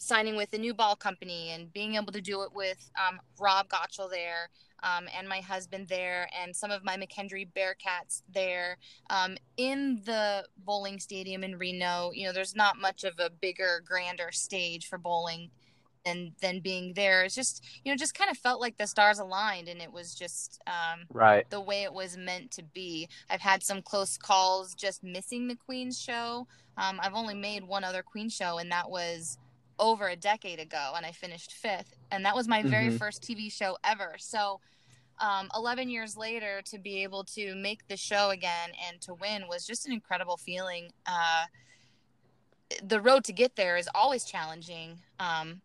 signing 0.00 0.34
with 0.34 0.52
a 0.54 0.58
new 0.58 0.72
ball 0.72 0.96
company 0.96 1.50
and 1.50 1.70
being 1.74 1.94
able 1.94 2.10
to 2.10 2.22
do 2.22 2.42
it 2.42 2.50
with 2.54 2.90
um, 2.98 3.20
Rob 3.38 3.68
Gottschall 3.68 4.10
there 4.10 4.48
um, 4.82 5.06
and 5.16 5.28
my 5.28 5.40
husband 5.40 5.88
there 5.88 6.26
and 6.42 6.56
some 6.56 6.70
of 6.70 6.82
my 6.82 6.96
McKendree 6.96 7.48
Bearcats 7.54 8.22
there 8.32 8.78
um, 9.10 9.36
in 9.58 10.00
the 10.06 10.46
bowling 10.64 10.98
stadium 10.98 11.44
in 11.44 11.58
Reno. 11.58 12.12
You 12.14 12.26
know, 12.26 12.32
there's 12.32 12.56
not 12.56 12.78
much 12.80 13.04
of 13.04 13.12
a 13.18 13.28
bigger, 13.28 13.82
grander 13.86 14.32
stage 14.32 14.86
for 14.88 14.96
bowling 14.96 15.50
than 16.06 16.32
than 16.40 16.60
being 16.60 16.94
there. 16.94 17.24
It's 17.24 17.34
just 17.34 17.62
you 17.84 17.92
know 17.92 17.96
just 17.96 18.14
kind 18.14 18.30
of 18.30 18.38
felt 18.38 18.58
like 18.58 18.78
the 18.78 18.86
stars 18.86 19.18
aligned 19.18 19.68
and 19.68 19.82
it 19.82 19.92
was 19.92 20.14
just 20.14 20.58
um, 20.66 21.00
Right. 21.10 21.44
the 21.50 21.60
way 21.60 21.82
it 21.82 21.92
was 21.92 22.16
meant 22.16 22.50
to 22.52 22.62
be. 22.62 23.06
I've 23.28 23.42
had 23.42 23.62
some 23.62 23.82
close 23.82 24.16
calls 24.16 24.74
just 24.74 25.04
missing 25.04 25.46
the 25.46 25.56
Queen's 25.56 26.00
show. 26.00 26.46
Um, 26.78 26.98
I've 27.02 27.12
only 27.12 27.34
made 27.34 27.64
one 27.64 27.84
other 27.84 28.02
Queen 28.02 28.30
show, 28.30 28.56
and 28.56 28.72
that 28.72 28.88
was 28.88 29.36
over 29.80 30.08
a 30.08 30.14
decade 30.14 30.60
ago, 30.60 30.92
and 30.94 31.04
I 31.04 31.10
finished 31.10 31.52
fifth. 31.52 31.94
And 32.12 32.24
that 32.24 32.36
was 32.36 32.46
my 32.46 32.62
very 32.62 32.90
Mhm. 32.90 32.98
first 32.98 33.22
TV 33.22 33.50
show 33.50 33.76
ever. 33.82 34.16
So, 34.18 34.60
um, 35.18 35.50
11 35.54 35.90
years 35.90 36.16
later, 36.16 36.62
to 36.62 36.78
be 36.78 37.02
able 37.02 37.24
to 37.24 37.54
make 37.54 37.88
the 37.88 37.96
show 37.96 38.30
again 38.30 38.72
and 38.74 39.00
to 39.02 39.14
win 39.14 39.48
was 39.48 39.66
just 39.66 39.86
an 39.86 39.92
incredible 39.92 40.36
feeling. 40.36 40.92
Uh, 41.06 41.46
the 42.82 43.00
road 43.00 43.24
to 43.24 43.32
get 43.32 43.56
there 43.56 43.76
is 43.76 43.88
always 43.94 44.24
challenging. 44.24 45.02
Um, 45.18 45.62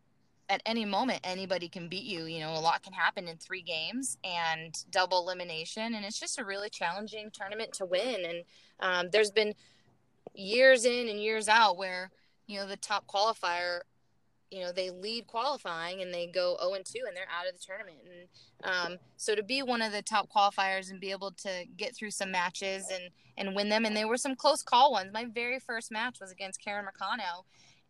at 0.50 0.62
any 0.65 0.85
moment, 0.85 1.21
anybody 1.23 1.67
can 1.69 1.88
beat 1.88 2.03
you. 2.03 2.25
You 2.25 2.39
know, 2.39 2.53
a 2.53 2.59
lot 2.59 2.83
can 2.83 2.94
happen 2.94 3.27
in 3.27 3.38
three 3.38 3.62
games 3.62 4.17
and 4.23 4.75
double 4.91 5.19
elimination, 5.19 5.94
and 5.95 6.06
it's 6.06 6.19
just 6.19 6.39
a 6.39 6.45
really 6.45 6.69
challenging 6.69 7.31
tournament 7.31 7.73
to 7.73 7.85
win. 7.85 8.25
And 8.25 8.45
um, 8.79 9.09
there's 9.12 9.31
been 9.31 9.56
years 10.33 10.85
in 10.85 11.07
and 11.07 11.19
years 11.19 11.47
out 11.47 11.77
where 11.77 12.12
you 12.47 12.59
know 12.59 12.67
the 12.67 12.77
top 12.77 13.07
qualifier, 13.07 13.81
you 14.51 14.62
know, 14.62 14.71
they 14.71 14.89
lead 14.89 15.27
qualifying 15.27 16.01
and 16.01 16.13
they 16.13 16.27
go 16.27 16.57
0 16.62 16.74
and 16.74 16.86
2 16.86 17.00
and 17.07 17.15
they're 17.15 17.24
out 17.30 17.47
of 17.47 17.53
the 17.53 17.65
tournament. 17.65 17.97
And 18.06 18.71
um, 18.71 18.97
so 19.18 19.36
to 19.36 19.44
be 19.44 19.62
one 19.62 19.81
of 19.81 19.92
the 19.92 20.01
top 20.01 20.30
qualifiers 20.30 20.89
and 20.89 21.00
be 21.00 21.12
able 21.12 21.31
to 21.31 21.65
get 21.77 21.95
through 21.95 22.12
some 22.12 22.31
matches 22.31 22.89
and 22.92 23.09
and 23.38 23.53
win 23.53 23.68
them, 23.68 23.83
and 23.83 23.97
there 23.97 24.07
were 24.07 24.15
some 24.15 24.36
close 24.36 24.63
call 24.63 24.94
ones. 24.94 25.12
My 25.13 25.25
very 25.25 25.59
first 25.59 25.92
match 25.92 26.19
was 26.21 26.31
against 26.31 26.63
Karen 26.63 26.86
Marcano 26.86 27.44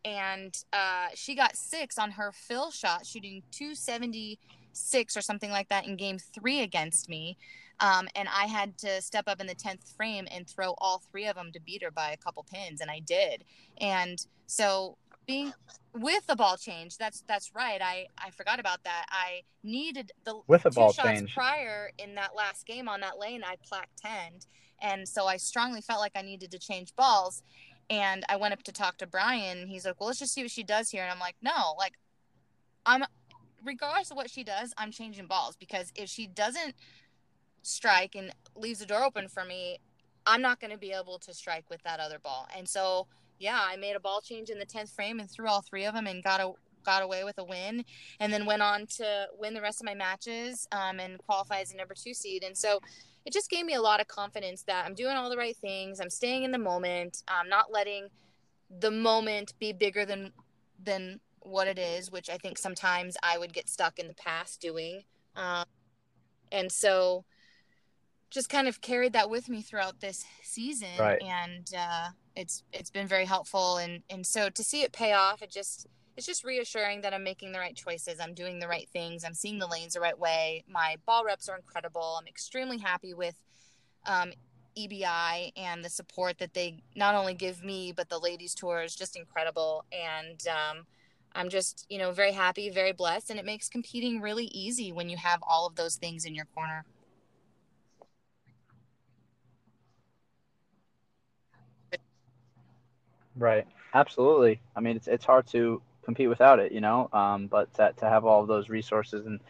and 0.06 0.56
uh, 0.72 1.08
she 1.14 1.34
got 1.34 1.56
six 1.56 1.98
on 1.98 2.12
her 2.12 2.30
fill 2.32 2.70
shot, 2.70 3.04
shooting 3.04 3.42
276 3.50 5.16
or 5.16 5.20
something 5.20 5.50
like 5.50 5.68
that 5.68 5.84
in 5.84 5.96
game 5.96 6.18
three 6.18 6.60
against 6.60 7.08
me. 7.08 7.36
Um, 7.80 8.06
and 8.14 8.28
I 8.28 8.46
had 8.46 8.78
to 8.78 9.02
step 9.02 9.24
up 9.26 9.40
in 9.40 9.48
the 9.48 9.54
10th 9.54 9.96
frame 9.96 10.28
and 10.30 10.48
throw 10.48 10.74
all 10.78 11.02
three 11.10 11.26
of 11.26 11.34
them 11.34 11.50
to 11.52 11.60
beat 11.60 11.82
her 11.82 11.90
by 11.90 12.12
a 12.12 12.16
couple 12.16 12.46
pins, 12.50 12.80
and 12.80 12.88
I 12.88 13.00
did. 13.00 13.42
And 13.80 14.24
so 14.46 14.96
being 15.26 15.52
with 15.92 16.26
the 16.26 16.36
ball 16.36 16.56
change, 16.56 16.96
that's 16.98 17.22
that's 17.26 17.54
right. 17.54 17.80
I 17.82 18.06
I 18.18 18.30
forgot 18.30 18.60
about 18.60 18.84
that. 18.84 19.06
I 19.10 19.42
needed 19.62 20.12
the 20.24 20.40
With 20.46 20.66
a 20.66 20.70
ball 20.70 20.92
change. 20.92 21.34
prior 21.34 21.90
in 21.98 22.14
that 22.14 22.34
last 22.36 22.66
game 22.66 22.88
on 22.88 23.00
that 23.00 23.18
lane. 23.18 23.42
I 23.44 23.56
plaque 23.66 23.90
10, 24.02 24.40
and 24.80 25.08
so 25.08 25.26
I 25.26 25.36
strongly 25.36 25.80
felt 25.80 26.00
like 26.00 26.12
I 26.14 26.22
needed 26.22 26.50
to 26.52 26.58
change 26.58 26.94
balls. 26.96 27.42
And 27.88 28.24
I 28.28 28.36
went 28.36 28.52
up 28.52 28.62
to 28.64 28.72
talk 28.72 28.98
to 28.98 29.06
Brian. 29.06 29.68
He's 29.68 29.84
like, 29.86 30.00
"Well, 30.00 30.08
let's 30.08 30.18
just 30.18 30.34
see 30.34 30.42
what 30.42 30.50
she 30.50 30.64
does 30.64 30.90
here." 30.90 31.02
And 31.02 31.10
I'm 31.10 31.20
like, 31.20 31.36
"No, 31.40 31.74
like, 31.78 31.94
I'm 32.84 33.04
regardless 33.64 34.10
of 34.10 34.16
what 34.16 34.30
she 34.30 34.44
does, 34.44 34.72
I'm 34.76 34.90
changing 34.90 35.26
balls 35.26 35.56
because 35.56 35.92
if 35.96 36.08
she 36.08 36.26
doesn't 36.26 36.74
strike 37.62 38.14
and 38.14 38.32
leaves 38.54 38.78
the 38.80 38.86
door 38.86 39.02
open 39.04 39.28
for 39.28 39.44
me, 39.44 39.78
I'm 40.24 40.42
not 40.42 40.60
going 40.60 40.70
to 40.72 40.78
be 40.78 40.92
able 40.92 41.18
to 41.20 41.34
strike 41.34 41.68
with 41.70 41.82
that 41.84 42.00
other 42.00 42.18
ball." 42.18 42.48
And 42.56 42.68
so, 42.68 43.06
yeah, 43.38 43.60
I 43.60 43.76
made 43.76 43.96
a 43.96 44.00
ball 44.00 44.20
change 44.20 44.50
in 44.50 44.58
the 44.58 44.66
10th 44.66 44.94
frame 44.94 45.20
and 45.20 45.30
threw 45.30 45.48
all 45.48 45.62
three 45.62 45.84
of 45.84 45.94
them 45.94 46.06
and 46.06 46.22
got 46.22 46.40
a 46.40 46.52
got 46.84 47.02
away 47.02 47.24
with 47.24 47.36
a 47.38 47.44
win 47.44 47.84
and 48.20 48.32
then 48.32 48.46
went 48.46 48.62
on 48.62 48.86
to 48.86 49.26
win 49.36 49.54
the 49.54 49.60
rest 49.60 49.80
of 49.80 49.84
my 49.84 49.94
matches 49.94 50.68
um, 50.70 51.00
and 51.00 51.18
qualify 51.18 51.58
as 51.58 51.72
a 51.72 51.76
number 51.76 51.94
two 51.94 52.14
seed 52.14 52.44
and 52.44 52.56
so 52.56 52.78
it 53.26 53.32
just 53.32 53.50
gave 53.50 53.66
me 53.66 53.74
a 53.74 53.82
lot 53.82 54.00
of 54.00 54.06
confidence 54.06 54.62
that 54.62 54.86
I'm 54.86 54.94
doing 54.94 55.16
all 55.16 55.28
the 55.28 55.36
right 55.36 55.56
things. 55.56 55.98
I'm 55.98 56.10
staying 56.10 56.44
in 56.44 56.52
the 56.52 56.58
moment. 56.58 57.24
I'm 57.26 57.48
not 57.48 57.72
letting 57.72 58.06
the 58.70 58.92
moment 58.92 59.52
be 59.58 59.72
bigger 59.72 60.06
than 60.06 60.32
than 60.82 61.18
what 61.40 61.66
it 61.66 61.78
is, 61.78 62.10
which 62.10 62.30
I 62.30 62.36
think 62.36 62.56
sometimes 62.56 63.16
I 63.22 63.36
would 63.36 63.52
get 63.52 63.68
stuck 63.68 63.98
in 63.98 64.06
the 64.06 64.14
past 64.14 64.60
doing. 64.60 65.02
Um, 65.34 65.64
and 66.52 66.70
so 66.70 67.24
just 68.30 68.48
kind 68.48 68.66
of 68.68 68.80
carried 68.80 69.12
that 69.12 69.30
with 69.30 69.48
me 69.48 69.62
throughout 69.62 70.00
this 70.00 70.24
season 70.42 70.88
Right. 70.98 71.22
and 71.22 71.70
uh, 71.76 72.08
it's 72.34 72.64
it's 72.72 72.90
been 72.90 73.06
very 73.06 73.24
helpful 73.24 73.76
and 73.78 74.02
and 74.10 74.26
so 74.26 74.48
to 74.50 74.62
see 74.64 74.82
it 74.82 74.92
pay 74.92 75.12
off 75.12 75.42
it 75.42 75.50
just 75.50 75.86
it's 76.16 76.26
just 76.26 76.44
reassuring 76.44 77.02
that 77.02 77.12
I'm 77.12 77.22
making 77.24 77.52
the 77.52 77.58
right 77.58 77.76
choices. 77.76 78.20
I'm 78.20 78.32
doing 78.32 78.58
the 78.58 78.66
right 78.66 78.88
things. 78.90 79.22
I'm 79.22 79.34
seeing 79.34 79.58
the 79.58 79.66
lanes 79.66 79.92
the 79.92 80.00
right 80.00 80.18
way. 80.18 80.64
My 80.66 80.96
ball 81.04 81.26
reps 81.26 81.46
are 81.50 81.56
incredible. 81.56 82.16
I'm 82.18 82.26
extremely 82.26 82.78
happy 82.78 83.12
with 83.12 83.34
um, 84.06 84.32
EBI 84.78 85.52
and 85.58 85.84
the 85.84 85.90
support 85.90 86.38
that 86.38 86.54
they 86.54 86.78
not 86.94 87.14
only 87.14 87.34
give 87.34 87.62
me, 87.62 87.92
but 87.94 88.08
the 88.08 88.18
ladies 88.18 88.54
tour 88.54 88.82
is 88.82 88.96
just 88.96 89.14
incredible. 89.14 89.84
And 89.92 90.42
um, 90.48 90.86
I'm 91.34 91.50
just, 91.50 91.84
you 91.90 91.98
know, 91.98 92.12
very 92.12 92.32
happy, 92.32 92.70
very 92.70 92.92
blessed. 92.92 93.28
And 93.28 93.38
it 93.38 93.44
makes 93.44 93.68
competing 93.68 94.22
really 94.22 94.46
easy 94.46 94.92
when 94.92 95.10
you 95.10 95.18
have 95.18 95.40
all 95.46 95.66
of 95.66 95.76
those 95.76 95.96
things 95.96 96.24
in 96.24 96.34
your 96.34 96.46
corner. 96.54 96.86
Right. 103.36 103.66
Absolutely. 103.94 104.60
I 104.76 104.80
mean, 104.80 104.96
it's 104.96 105.08
it's 105.08 105.24
hard 105.24 105.46
to 105.48 105.80
compete 106.04 106.28
without 106.28 106.58
it, 106.60 106.72
you 106.72 106.80
know. 106.80 107.08
Um, 107.12 107.46
but 107.46 107.72
to, 107.74 107.92
to 107.98 108.06
have 108.08 108.24
all 108.24 108.42
of 108.42 108.48
those 108.48 108.68
resources 108.68 109.26
and 109.26 109.40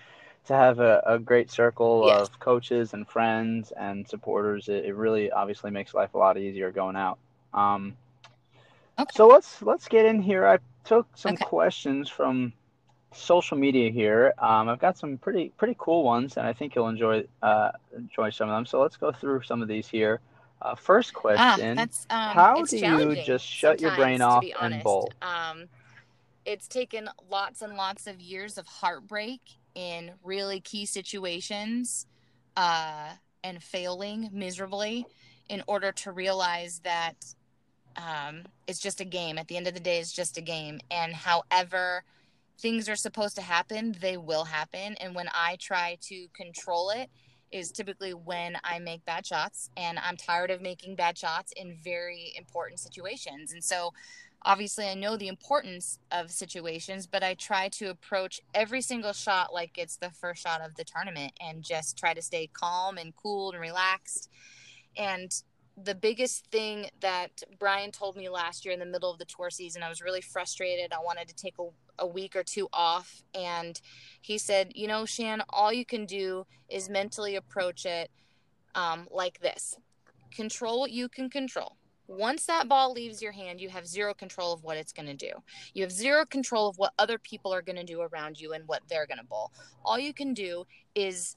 to 0.47 0.55
have 0.55 0.79
a, 0.81 1.03
a 1.07 1.19
great 1.19 1.51
circle 1.51 2.07
Yes. 2.07 2.29
of 2.29 2.39
coaches 2.39 2.95
and 2.95 3.07
friends 3.09 3.73
and 3.73 4.07
supporters, 4.09 4.69
it, 4.69 4.87
it 4.87 4.95
really 4.95 5.31
obviously 5.31 5.71
makes 5.71 5.95
life 5.95 6.15
a 6.15 6.19
lot 6.19 6.39
easier 6.39 6.71
going 6.71 6.97
out. 6.97 7.19
Um, 7.55 7.97
Okay. 8.99 9.11
So 9.11 9.27
let's 9.27 9.63
let's 9.63 9.89
get 9.89 10.07
in 10.07 10.21
here. 10.23 10.47
I 10.47 10.59
took 10.85 11.07
some 11.17 11.35
okay. 11.35 11.45
questions 11.45 12.09
from 12.09 12.53
social 13.13 13.57
media 13.57 13.91
here. 13.91 14.35
Um, 14.39 14.69
I've 14.69 14.79
got 14.79 14.97
some 14.99 15.19
pretty 15.19 15.51
pretty 15.57 15.77
cool 15.79 16.05
ones, 16.05 16.37
and 16.37 16.47
I 16.47 16.53
think 16.53 16.75
you'll 16.75 16.89
enjoy 16.89 17.25
uh, 17.43 17.73
enjoy 17.97 18.31
some 18.31 18.49
of 18.49 18.57
them. 18.57 18.67
So 18.67 18.81
let's 18.81 18.97
go 18.97 19.13
through 19.13 19.43
some 19.43 19.63
of 19.63 19.69
these 19.69 19.89
here. 19.89 20.21
Uh, 20.63 20.75
first 20.75 21.13
ah, 21.17 21.21
question: 21.21 21.79
um, 21.79 21.89
How 22.09 22.63
do 22.63 22.77
you 22.77 23.23
just 23.25 23.47
shut 23.47 23.81
your 23.81 23.95
brain 23.95 24.21
off 24.23 24.45
and 24.61 24.83
bowl? 24.83 25.13
Um, 25.23 25.69
it's 26.45 26.69
taken 26.69 27.11
lots 27.31 27.63
and 27.63 27.77
lots 27.77 28.07
of 28.07 28.21
years 28.21 28.57
of 28.57 28.67
heartbreak 28.67 29.41
in 29.75 30.13
really 30.25 30.61
key 30.61 30.87
situations 30.87 32.07
uh, 32.57 33.11
and 33.45 33.63
failing 33.63 34.31
miserably 34.33 35.07
in 35.49 35.63
order 35.67 35.93
to 35.93 36.13
realize 36.13 36.81
that 36.85 37.15
um, 37.97 38.43
it's 38.67 38.79
just 38.79 39.01
a 39.01 39.05
game. 39.05 39.39
At 39.39 39.49
the 39.49 39.57
end 39.57 39.67
of 39.67 39.75
the 39.75 39.81
day, 39.81 39.99
it's 39.99 40.13
just 40.13 40.39
a 40.39 40.41
game. 40.41 40.81
And 40.91 41.15
however 41.15 42.05
things 42.59 42.89
are 42.89 42.97
supposed 42.97 43.37
to 43.37 43.43
happen, 43.43 43.95
they 44.01 44.17
will 44.17 44.45
happen. 44.45 44.97
And 44.97 45.15
when 45.15 45.29
I 45.35 45.57
try 45.61 45.99
to 46.03 46.27
control 46.35 46.91
it, 46.91 47.11
is 47.53 47.71
typically 47.71 48.13
when 48.13 48.57
I 48.65 48.79
make 48.79 49.05
bad 49.05 49.27
shots, 49.27 49.71
and 49.77 49.99
I'm 49.99 50.17
tired 50.17 50.51
of 50.51 50.61
making 50.61 50.97
bad 50.97 51.17
shots 51.17 51.53
in 51.57 51.77
very 51.83 52.33
important 52.37 52.81
situations. 52.81 53.53
And 53.53 53.63
so, 53.63 53.93
obviously, 54.43 54.87
I 54.87 54.95
know 54.95 55.17
the 55.17 55.29
importance 55.29 55.99
of 56.11 56.31
situations, 56.31 57.07
but 57.07 57.23
I 57.23 57.35
try 57.35 57.69
to 57.71 57.91
approach 57.91 58.41
every 58.55 58.81
single 58.81 59.13
shot 59.13 59.53
like 59.53 59.79
it's 59.79 59.97
the 59.97 60.11
first 60.11 60.43
shot 60.43 60.61
of 60.61 60.75
the 60.77 60.85
tournament 60.85 61.33
and 61.41 61.63
just 61.63 61.99
try 61.99 62.15
to 62.15 62.23
stay 62.23 62.49
calm 62.53 62.99
and 62.99 63.15
cool 63.17 63.53
and 63.53 63.61
relaxed. 63.61 64.29
And 64.97 65.31
the 65.77 65.95
biggest 65.95 66.47
thing 66.47 66.89
that 67.01 67.43
Brian 67.59 67.91
told 67.91 68.17
me 68.17 68.29
last 68.29 68.65
year 68.65 68.73
in 68.73 68.81
the 68.81 68.87
middle 68.87 69.11
of 69.11 69.19
the 69.19 69.27
tour 69.27 69.51
season, 69.51 69.83
I 69.83 69.89
was 69.89 70.01
really 70.01 70.23
frustrated. 70.23 70.93
I 70.93 71.03
wanted 71.05 71.29
to 71.29 71.35
take 71.35 71.55
a, 71.59 71.69
a 71.99 72.07
week 72.07 72.35
or 72.35 72.43
two 72.43 72.69
off. 72.73 73.23
And 73.35 73.79
he 74.23 74.39
said, 74.39 74.73
You 74.75 74.89
know, 74.89 75.05
Shan, 75.05 75.43
all 75.51 75.73
you 75.73 75.85
can 75.85 76.07
do 76.07 76.47
is 76.69 76.89
mentally 76.89 77.37
approach 77.37 77.85
it 77.85 78.11
um, 78.75 79.07
like 79.11 79.41
this 79.41 79.77
control 80.35 80.81
what 80.81 80.91
you 80.93 81.09
can 81.09 81.31
control. 81.31 81.77
Once 82.09 82.47
that 82.47 82.69
ball 82.69 82.93
leaves 82.93 83.21
your 83.21 83.33
hand, 83.33 83.61
you 83.61 83.69
have 83.69 83.87
zero 83.87 84.15
control 84.15 84.53
of 84.53 84.63
what 84.63 84.77
it's 84.77 84.93
going 84.93 85.07
to 85.07 85.15
do. 85.15 85.31
You 85.75 85.83
have 85.83 85.91
zero 85.91 86.25
control 86.25 86.69
of 86.69 86.79
what 86.79 86.93
other 86.99 87.19
people 87.19 87.53
are 87.53 87.63
going 87.63 87.77
to 87.77 87.85
do 87.85 88.01
around 88.01 88.39
you 88.41 88.53
and 88.53 88.63
what 88.69 88.83
they're 88.89 89.07
going 89.07 89.19
to 89.19 89.25
bowl. 89.25 89.51
All 89.85 89.99
you 89.99 90.15
can 90.15 90.33
do 90.33 90.65
is 90.95 91.37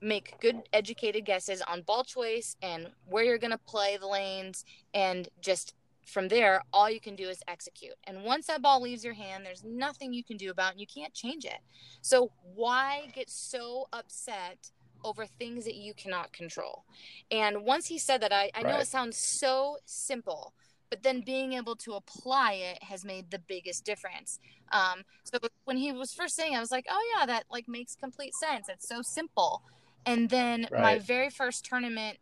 make 0.00 0.38
good 0.40 0.62
educated 0.72 1.24
guesses 1.24 1.62
on 1.62 1.82
ball 1.82 2.04
choice 2.04 2.56
and 2.62 2.88
where 3.06 3.24
you're 3.24 3.38
going 3.38 3.50
to 3.50 3.58
play 3.58 3.96
the 3.96 4.06
lanes 4.06 4.64
and 4.94 5.28
just 5.40 5.74
from 6.06 6.28
there 6.28 6.62
all 6.72 6.88
you 6.88 7.00
can 7.00 7.16
do 7.16 7.28
is 7.28 7.42
execute. 7.48 7.94
And 8.04 8.22
once 8.22 8.46
that 8.46 8.62
ball 8.62 8.80
leaves 8.80 9.04
your 9.04 9.14
hand 9.14 9.44
there's 9.44 9.64
nothing 9.64 10.12
you 10.12 10.22
can 10.22 10.36
do 10.36 10.50
about 10.50 10.68
it 10.68 10.72
and 10.72 10.80
you 10.80 10.86
can't 10.86 11.12
change 11.12 11.44
it. 11.44 11.58
So 12.00 12.30
why 12.54 13.10
get 13.14 13.30
so 13.30 13.88
upset 13.92 14.70
over 15.04 15.26
things 15.26 15.64
that 15.64 15.74
you 15.74 15.94
cannot 15.94 16.32
control? 16.32 16.84
And 17.30 17.64
once 17.64 17.86
he 17.86 17.98
said 17.98 18.20
that 18.20 18.32
i, 18.32 18.50
I 18.54 18.62
right. 18.62 18.72
know 18.72 18.78
it 18.78 18.86
sounds 18.86 19.16
so 19.16 19.78
simple 19.84 20.54
but 20.88 21.02
then 21.02 21.20
being 21.26 21.54
able 21.54 21.74
to 21.74 21.94
apply 21.94 22.52
it 22.52 22.80
has 22.84 23.04
made 23.04 23.28
the 23.32 23.40
biggest 23.40 23.84
difference. 23.84 24.38
Um, 24.70 25.02
so 25.24 25.38
when 25.64 25.76
he 25.76 25.90
was 25.90 26.14
first 26.14 26.36
saying 26.36 26.54
i 26.54 26.60
was 26.60 26.70
like 26.70 26.86
oh 26.88 27.14
yeah 27.16 27.26
that 27.26 27.44
like 27.50 27.66
makes 27.66 27.96
complete 27.96 28.34
sense. 28.34 28.68
It's 28.68 28.88
so 28.88 29.02
simple 29.02 29.62
and 30.06 30.30
then 30.30 30.68
right. 30.70 30.82
my 30.82 30.98
very 31.00 31.28
first 31.28 31.64
tournament 31.64 32.18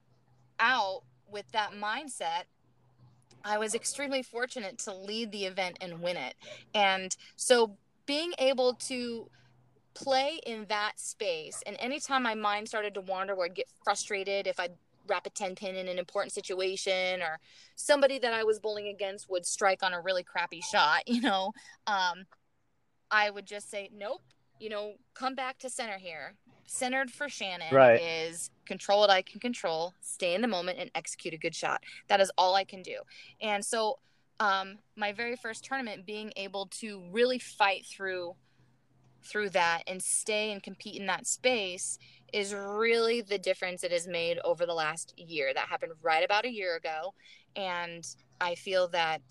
out 0.59 1.03
with 1.31 1.51
that 1.53 1.73
mindset, 1.73 2.45
I 3.45 3.59
was 3.59 3.75
extremely 3.75 4.23
fortunate 4.23 4.79
to 4.79 4.95
lead 4.95 5.31
the 5.31 5.45
event 5.45 5.77
and 5.81 6.01
win 6.01 6.17
it. 6.17 6.35
And 6.75 7.15
so 7.37 7.77
being 8.07 8.33
able 8.39 8.75
to 8.75 9.29
play 9.93 10.41
in 10.47 10.65
that 10.69 10.99
space, 10.99 11.63
and 11.67 11.77
anytime 11.79 12.23
my 12.23 12.35
mind 12.35 12.69
started 12.69 12.95
to 12.95 13.03
wander 13.03 13.35
where 13.35 13.47
I'd 13.47 13.55
get 13.55 13.69
frustrated 13.85 14.47
if 14.47 14.59
I'd 14.59 14.73
wrap 15.07 15.27
a 15.27 15.31
10 15.31 15.55
pin 15.55 15.77
in 15.77 15.87
an 15.89 15.99
important 15.99 16.33
situation 16.33 17.21
or 17.21 17.39
somebody 17.77 18.19
that 18.19 18.33
I 18.33 18.45
was 18.45 18.59
bowling 18.59 18.89
against 18.89 19.29
would 19.29 19.45
strike 19.45 19.83
on 19.83 19.93
a 19.93 20.01
really 20.01 20.23
crappy 20.23 20.63
shot, 20.63 21.03
you 21.07 21.21
know, 21.21 21.53
um, 21.87 22.25
I 23.11 23.29
would 23.29 23.47
just 23.47 23.71
say, 23.71 23.91
nope, 23.95 24.23
you 24.59 24.71
know, 24.71 24.95
come 25.13 25.35
back 25.35 25.59
to 25.59 25.69
center 25.69 25.99
here 25.99 26.35
centered 26.67 27.11
for 27.11 27.29
Shannon 27.29 27.73
right. 27.73 28.01
is 28.01 28.51
control 28.67 29.01
what 29.01 29.11
I 29.11 29.23
can 29.23 29.41
control, 29.41 29.95
stay 30.01 30.35
in 30.35 30.41
the 30.41 30.49
moment, 30.49 30.79
and 30.79 30.91
execute 30.95 31.35
a 31.35 31.39
good 31.39 31.55
shot. 31.55 31.83
That 32.09 32.21
is 32.21 32.31
all 32.37 32.55
I 32.55 32.65
can 32.65 32.83
do. 32.83 32.99
And 33.41 33.65
so, 33.65 33.99
um, 34.41 34.79
my 34.97 35.13
very 35.13 35.37
first 35.37 35.65
tournament, 35.65 36.07
being 36.07 36.33
able 36.37 36.67
to 36.67 37.03
really 37.13 37.39
fight 37.39 37.85
through 37.87 38.35
through 39.23 39.49
that 39.49 39.83
and 39.87 40.03
stay 40.03 40.53
and 40.53 40.63
compete 40.63 41.01
in 41.01 41.07
that 41.07 41.27
space 41.27 41.99
is 42.35 42.53
really 42.55 43.23
the 43.23 43.39
difference 43.39 43.83
it 43.83 43.91
has 43.91 44.07
made 44.07 44.39
over 44.45 44.67
the 44.67 44.75
last 44.75 45.15
year. 45.17 45.55
That 45.55 45.69
happened 45.69 45.93
right 46.03 46.25
about 46.25 46.45
a 46.45 46.51
year 46.51 46.77
ago, 46.77 47.15
and 47.57 48.07
I 48.41 48.55
feel 48.55 48.89
that 48.89 49.23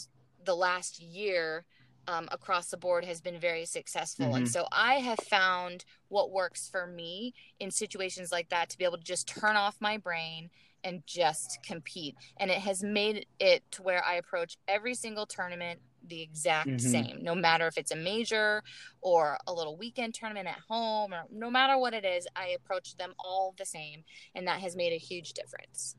the 0.46 0.56
last 0.56 1.00
year 1.00 1.66
um, 2.08 2.28
across 2.32 2.70
the 2.70 2.78
board 2.78 3.06
has 3.06 3.22
been 3.22 3.40
very 3.40 3.66
successful. 3.66 4.28
Mm-hmm. 4.28 4.36
And 4.36 4.50
so 4.50 4.68
I 4.72 4.96
have 4.96 5.20
found 5.20 5.86
what 6.14 6.32
works 6.32 6.70
for 6.70 6.86
me 6.86 7.34
in 7.60 7.72
situations 7.72 8.32
like 8.32 8.50
that 8.50 8.70
to 8.70 8.78
be 8.78 8.86
able 8.86 8.98
to 8.98 9.04
just 9.04 9.28
turn 9.28 9.56
off 9.56 9.76
my 9.80 9.98
brain 9.98 10.50
and 10.84 11.02
just 11.08 11.60
compete. 11.66 12.16
And 12.38 12.52
it 12.52 12.60
has 12.60 12.84
made 12.84 13.26
it 13.40 13.64
to 13.72 13.82
where 13.82 14.04
I 14.06 14.16
approach 14.16 14.58
every 14.68 14.94
single 14.94 15.26
tournament 15.26 15.80
the 16.06 16.22
exact 16.22 16.68
mm-hmm. 16.68 16.78
same, 16.78 17.20
no 17.22 17.34
matter 17.34 17.66
if 17.66 17.78
it's 17.78 17.92
a 17.92 17.96
major 17.96 18.62
or 19.02 19.38
a 19.48 19.54
little 19.54 19.78
weekend 19.78 20.14
tournament 20.14 20.48
at 20.48 20.60
home, 20.70 21.14
or 21.14 21.24
no 21.32 21.50
matter 21.50 21.78
what 21.78 21.94
it 21.94 22.06
is, 22.06 22.28
I 22.36 22.50
approach 22.50 22.98
them 22.98 23.14
all 23.18 23.56
the 23.58 23.66
same. 23.66 24.04
And 24.36 24.48
that 24.48 24.60
has 24.60 24.76
made 24.76 24.94
a 24.94 24.98
huge 24.98 25.34
difference. 25.34 25.96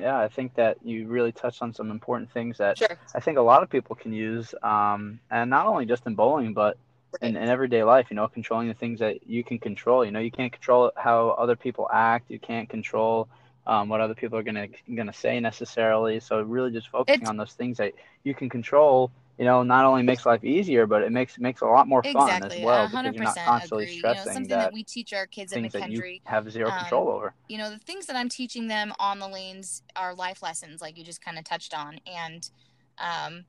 Yeah, 0.00 0.18
I 0.18 0.28
think 0.28 0.54
that 0.54 0.78
you 0.84 1.06
really 1.06 1.32
touched 1.32 1.62
on 1.62 1.72
some 1.74 1.90
important 1.90 2.30
things 2.32 2.58
that 2.58 2.78
sure. 2.78 2.88
I 3.14 3.20
think 3.20 3.38
a 3.38 3.42
lot 3.42 3.62
of 3.62 3.70
people 3.70 3.96
can 3.96 4.12
use, 4.12 4.54
um, 4.62 5.20
and 5.30 5.50
not 5.50 5.66
only 5.66 5.86
just 5.86 6.06
in 6.06 6.14
bowling, 6.14 6.54
but 6.54 6.76
in, 7.20 7.36
in 7.36 7.48
everyday 7.48 7.84
life. 7.84 8.06
You 8.10 8.16
know, 8.16 8.28
controlling 8.28 8.68
the 8.68 8.74
things 8.74 9.00
that 9.00 9.28
you 9.28 9.44
can 9.44 9.58
control. 9.58 10.04
You 10.04 10.10
know, 10.10 10.20
you 10.20 10.30
can't 10.30 10.52
control 10.52 10.92
how 10.96 11.30
other 11.30 11.56
people 11.56 11.88
act. 11.92 12.30
You 12.30 12.38
can't 12.38 12.68
control 12.68 13.28
um, 13.66 13.88
what 13.88 14.00
other 14.00 14.14
people 14.14 14.38
are 14.38 14.42
gonna 14.42 14.68
gonna 14.94 15.12
say 15.12 15.40
necessarily. 15.40 16.20
So 16.20 16.40
really, 16.40 16.70
just 16.72 16.88
focusing 16.88 17.22
it's, 17.22 17.30
on 17.30 17.36
those 17.36 17.52
things 17.52 17.78
that 17.78 17.92
you 18.24 18.34
can 18.34 18.48
control 18.48 19.10
you 19.38 19.44
know, 19.44 19.62
not 19.62 19.84
only 19.84 20.02
makes 20.02 20.26
life 20.26 20.44
easier, 20.44 20.84
but 20.86 21.02
it 21.02 21.12
makes 21.12 21.38
makes 21.38 21.60
a 21.60 21.66
lot 21.66 21.86
more 21.86 22.02
fun 22.02 22.28
exactly. 22.28 22.58
as 22.58 22.64
well 22.64 22.88
because 22.88 23.14
you're 23.14 23.24
not 23.24 23.36
constantly 23.36 23.84
agree. 23.84 23.98
stressing 23.98 24.18
you 24.18 24.26
know, 24.26 24.32
something 24.32 24.48
that, 24.48 24.64
that, 24.64 24.72
we 24.72 24.82
teach 24.82 25.12
our 25.12 25.26
kids 25.26 25.52
in 25.52 25.62
McKendree 25.64 26.20
have 26.24 26.50
zero 26.50 26.70
um, 26.70 26.78
control 26.80 27.08
over. 27.08 27.32
You 27.48 27.58
know, 27.58 27.70
the 27.70 27.78
things 27.78 28.06
that 28.06 28.16
I'm 28.16 28.28
teaching 28.28 28.66
them 28.66 28.92
on 28.98 29.20
the 29.20 29.28
lanes 29.28 29.82
are 29.94 30.12
life 30.12 30.42
lessons, 30.42 30.82
like 30.82 30.98
you 30.98 31.04
just 31.04 31.24
kind 31.24 31.38
of 31.38 31.44
touched 31.44 31.72
on, 31.72 32.00
and 32.04 32.50
um, 32.98 33.44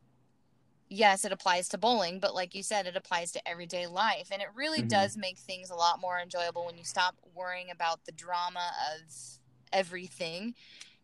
yes, 0.89 1.25
it 1.25 1.31
applies 1.31 1.67
to 1.69 1.79
bowling, 1.79 2.19
but 2.19 2.35
like 2.35 2.53
you 2.53 2.61
said, 2.61 2.85
it 2.85 2.95
applies 2.95 3.31
to 3.31 3.47
everyday 3.47 3.87
life, 3.87 4.29
and 4.31 4.43
it 4.43 4.49
really 4.53 4.79
mm-hmm. 4.79 4.89
does 4.89 5.17
make 5.17 5.39
things 5.39 5.71
a 5.71 5.75
lot 5.75 5.99
more 5.99 6.19
enjoyable 6.19 6.67
when 6.67 6.77
you 6.77 6.83
stop 6.83 7.15
worrying 7.33 7.71
about 7.71 8.05
the 8.05 8.11
drama 8.11 8.71
of 8.95 9.11
everything 9.73 10.53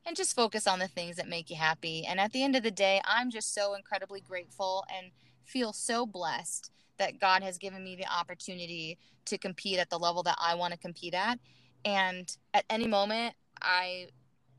and 0.05 0.15
just 0.15 0.35
focus 0.35 0.67
on 0.67 0.79
the 0.79 0.87
things 0.87 1.15
that 1.15 1.27
make 1.27 1.49
you 1.49 1.55
happy. 1.55 2.05
And 2.05 2.19
at 2.19 2.31
the 2.31 2.43
end 2.43 2.55
of 2.55 2.63
the 2.63 2.71
day, 2.71 3.01
I'm 3.05 3.31
just 3.31 3.53
so 3.53 3.73
incredibly 3.73 4.21
grateful 4.21 4.85
and 4.95 5.11
feel 5.43 5.73
so 5.73 6.05
blessed 6.05 6.71
that 6.97 7.19
God 7.19 7.43
has 7.43 7.57
given 7.57 7.83
me 7.83 7.95
the 7.95 8.07
opportunity 8.11 8.97
to 9.25 9.37
compete 9.37 9.79
at 9.79 9.89
the 9.89 9.99
level 9.99 10.23
that 10.23 10.37
I 10.39 10.55
want 10.55 10.73
to 10.73 10.79
compete 10.79 11.13
at. 11.13 11.39
And 11.83 12.35
at 12.53 12.65
any 12.69 12.87
moment, 12.87 13.35
I 13.61 14.07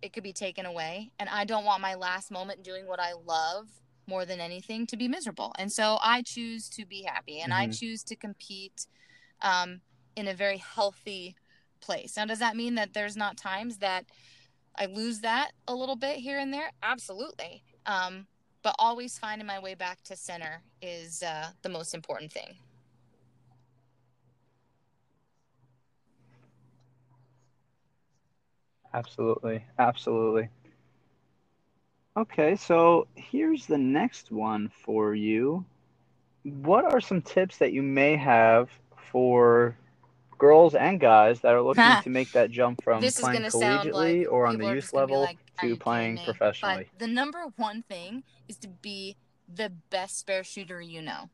it 0.03 0.12
could 0.12 0.23
be 0.23 0.33
taken 0.33 0.67
away, 0.67 1.11
and 1.19 1.29
I 1.29 1.45
don't 1.45 1.65
want 1.65 1.81
my 1.81 1.95
last 1.95 2.31
moment 2.31 2.62
doing 2.62 2.87
what 2.87 3.00
I 3.00 3.15
love 3.25 3.69
more 4.07 4.26
than 4.26 4.41
anything 4.41 4.87
to 4.88 4.97
be 4.97 5.09
miserable. 5.09 5.53
And 5.59 5.73
so 5.73 5.99
I 6.03 6.23
choose 6.23 6.69
to 6.71 6.85
be 6.85 7.03
happy, 7.03 7.41
and 7.41 7.53
mm-hmm. 7.53 7.71
I 7.71 7.73
choose 7.73 8.05
to 8.05 8.17
compete 8.17 8.87
um, 9.43 9.81
in 10.15 10.29
a 10.29 10.35
very 10.35 10.59
healthy 10.59 11.35
place. 11.81 12.17
Now, 12.17 12.26
does 12.26 12.38
that 12.41 12.57
mean 12.57 12.75
that 12.75 12.93
there's 12.93 13.17
not 13.17 13.37
times 13.37 13.79
that 13.79 14.05
I 14.78 14.87
lose 14.87 15.21
that 15.21 15.52
a 15.68 15.75
little 15.75 15.97
bit 15.97 16.16
here 16.16 16.38
and 16.38 16.52
there. 16.52 16.71
Absolutely. 16.83 17.62
Um, 17.87 18.26
but 18.62 18.75
always 18.78 19.18
finding 19.18 19.47
my 19.47 19.59
way 19.59 19.75
back 19.75 20.02
to 20.04 20.16
center 20.16 20.62
is 20.83 21.23
uh, 21.23 21.49
the 21.62 21.68
most 21.68 21.95
important 21.95 22.33
thing. 22.33 22.56
Absolutely. 28.92 29.64
Absolutely. 29.78 30.49
Okay, 32.16 32.56
so 32.56 33.06
here's 33.14 33.66
the 33.66 33.76
next 33.76 34.30
one 34.30 34.71
for 34.85 35.14
you. 35.14 35.64
What 36.45 36.90
are 36.90 37.00
some 37.00 37.21
tips 37.21 37.59
that 37.59 37.73
you 37.73 37.83
may 37.83 38.16
have 38.16 38.71
for 38.97 39.76
girls 40.38 40.75
and 40.75 41.00
guys 41.00 41.40
that 41.40 41.55
are 41.55 41.62
looking 41.62 41.85
to 42.02 42.11
make 42.11 42.33
that 42.33 42.50
jump 42.50 42.83
from 42.83 43.00
this 43.00 43.21
playing 43.21 43.43
collegiately 43.43 44.21
like 44.21 44.33
or 44.33 44.47
on 44.47 44.59
the 44.59 44.66
youth 44.66 44.85
just 44.85 44.93
gonna 44.93 45.07
be 45.07 45.12
level 45.12 45.25
like, 45.25 45.38
to 45.61 45.76
playing 45.76 46.19
professionally. 46.25 46.88
But 46.93 46.99
the 46.99 47.12
number 47.12 47.45
one 47.57 47.83
thing 47.83 48.23
is 48.49 48.57
to 48.59 48.69
be 48.69 49.16
the 49.52 49.73
best 49.90 50.19
spare 50.19 50.45
shooter 50.45 50.81
you 50.81 51.02
know. 51.02 51.31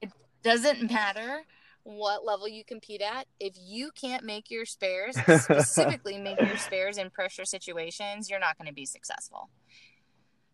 It 0.00 0.10
doesn't 0.42 0.90
matter 0.90 1.44
what 1.84 2.24
level 2.24 2.48
you 2.48 2.64
compete 2.64 3.02
at. 3.02 3.26
If 3.38 3.54
you 3.60 3.90
can't 3.94 4.24
make 4.24 4.50
your 4.50 4.64
spares, 4.64 5.16
specifically 5.42 6.18
make 6.18 6.40
your 6.40 6.56
spares 6.56 6.98
in 6.98 7.10
pressure 7.10 7.44
situations, 7.44 8.28
you're 8.28 8.40
not 8.40 8.58
going 8.58 8.68
to 8.68 8.74
be 8.74 8.86
successful. 8.86 9.50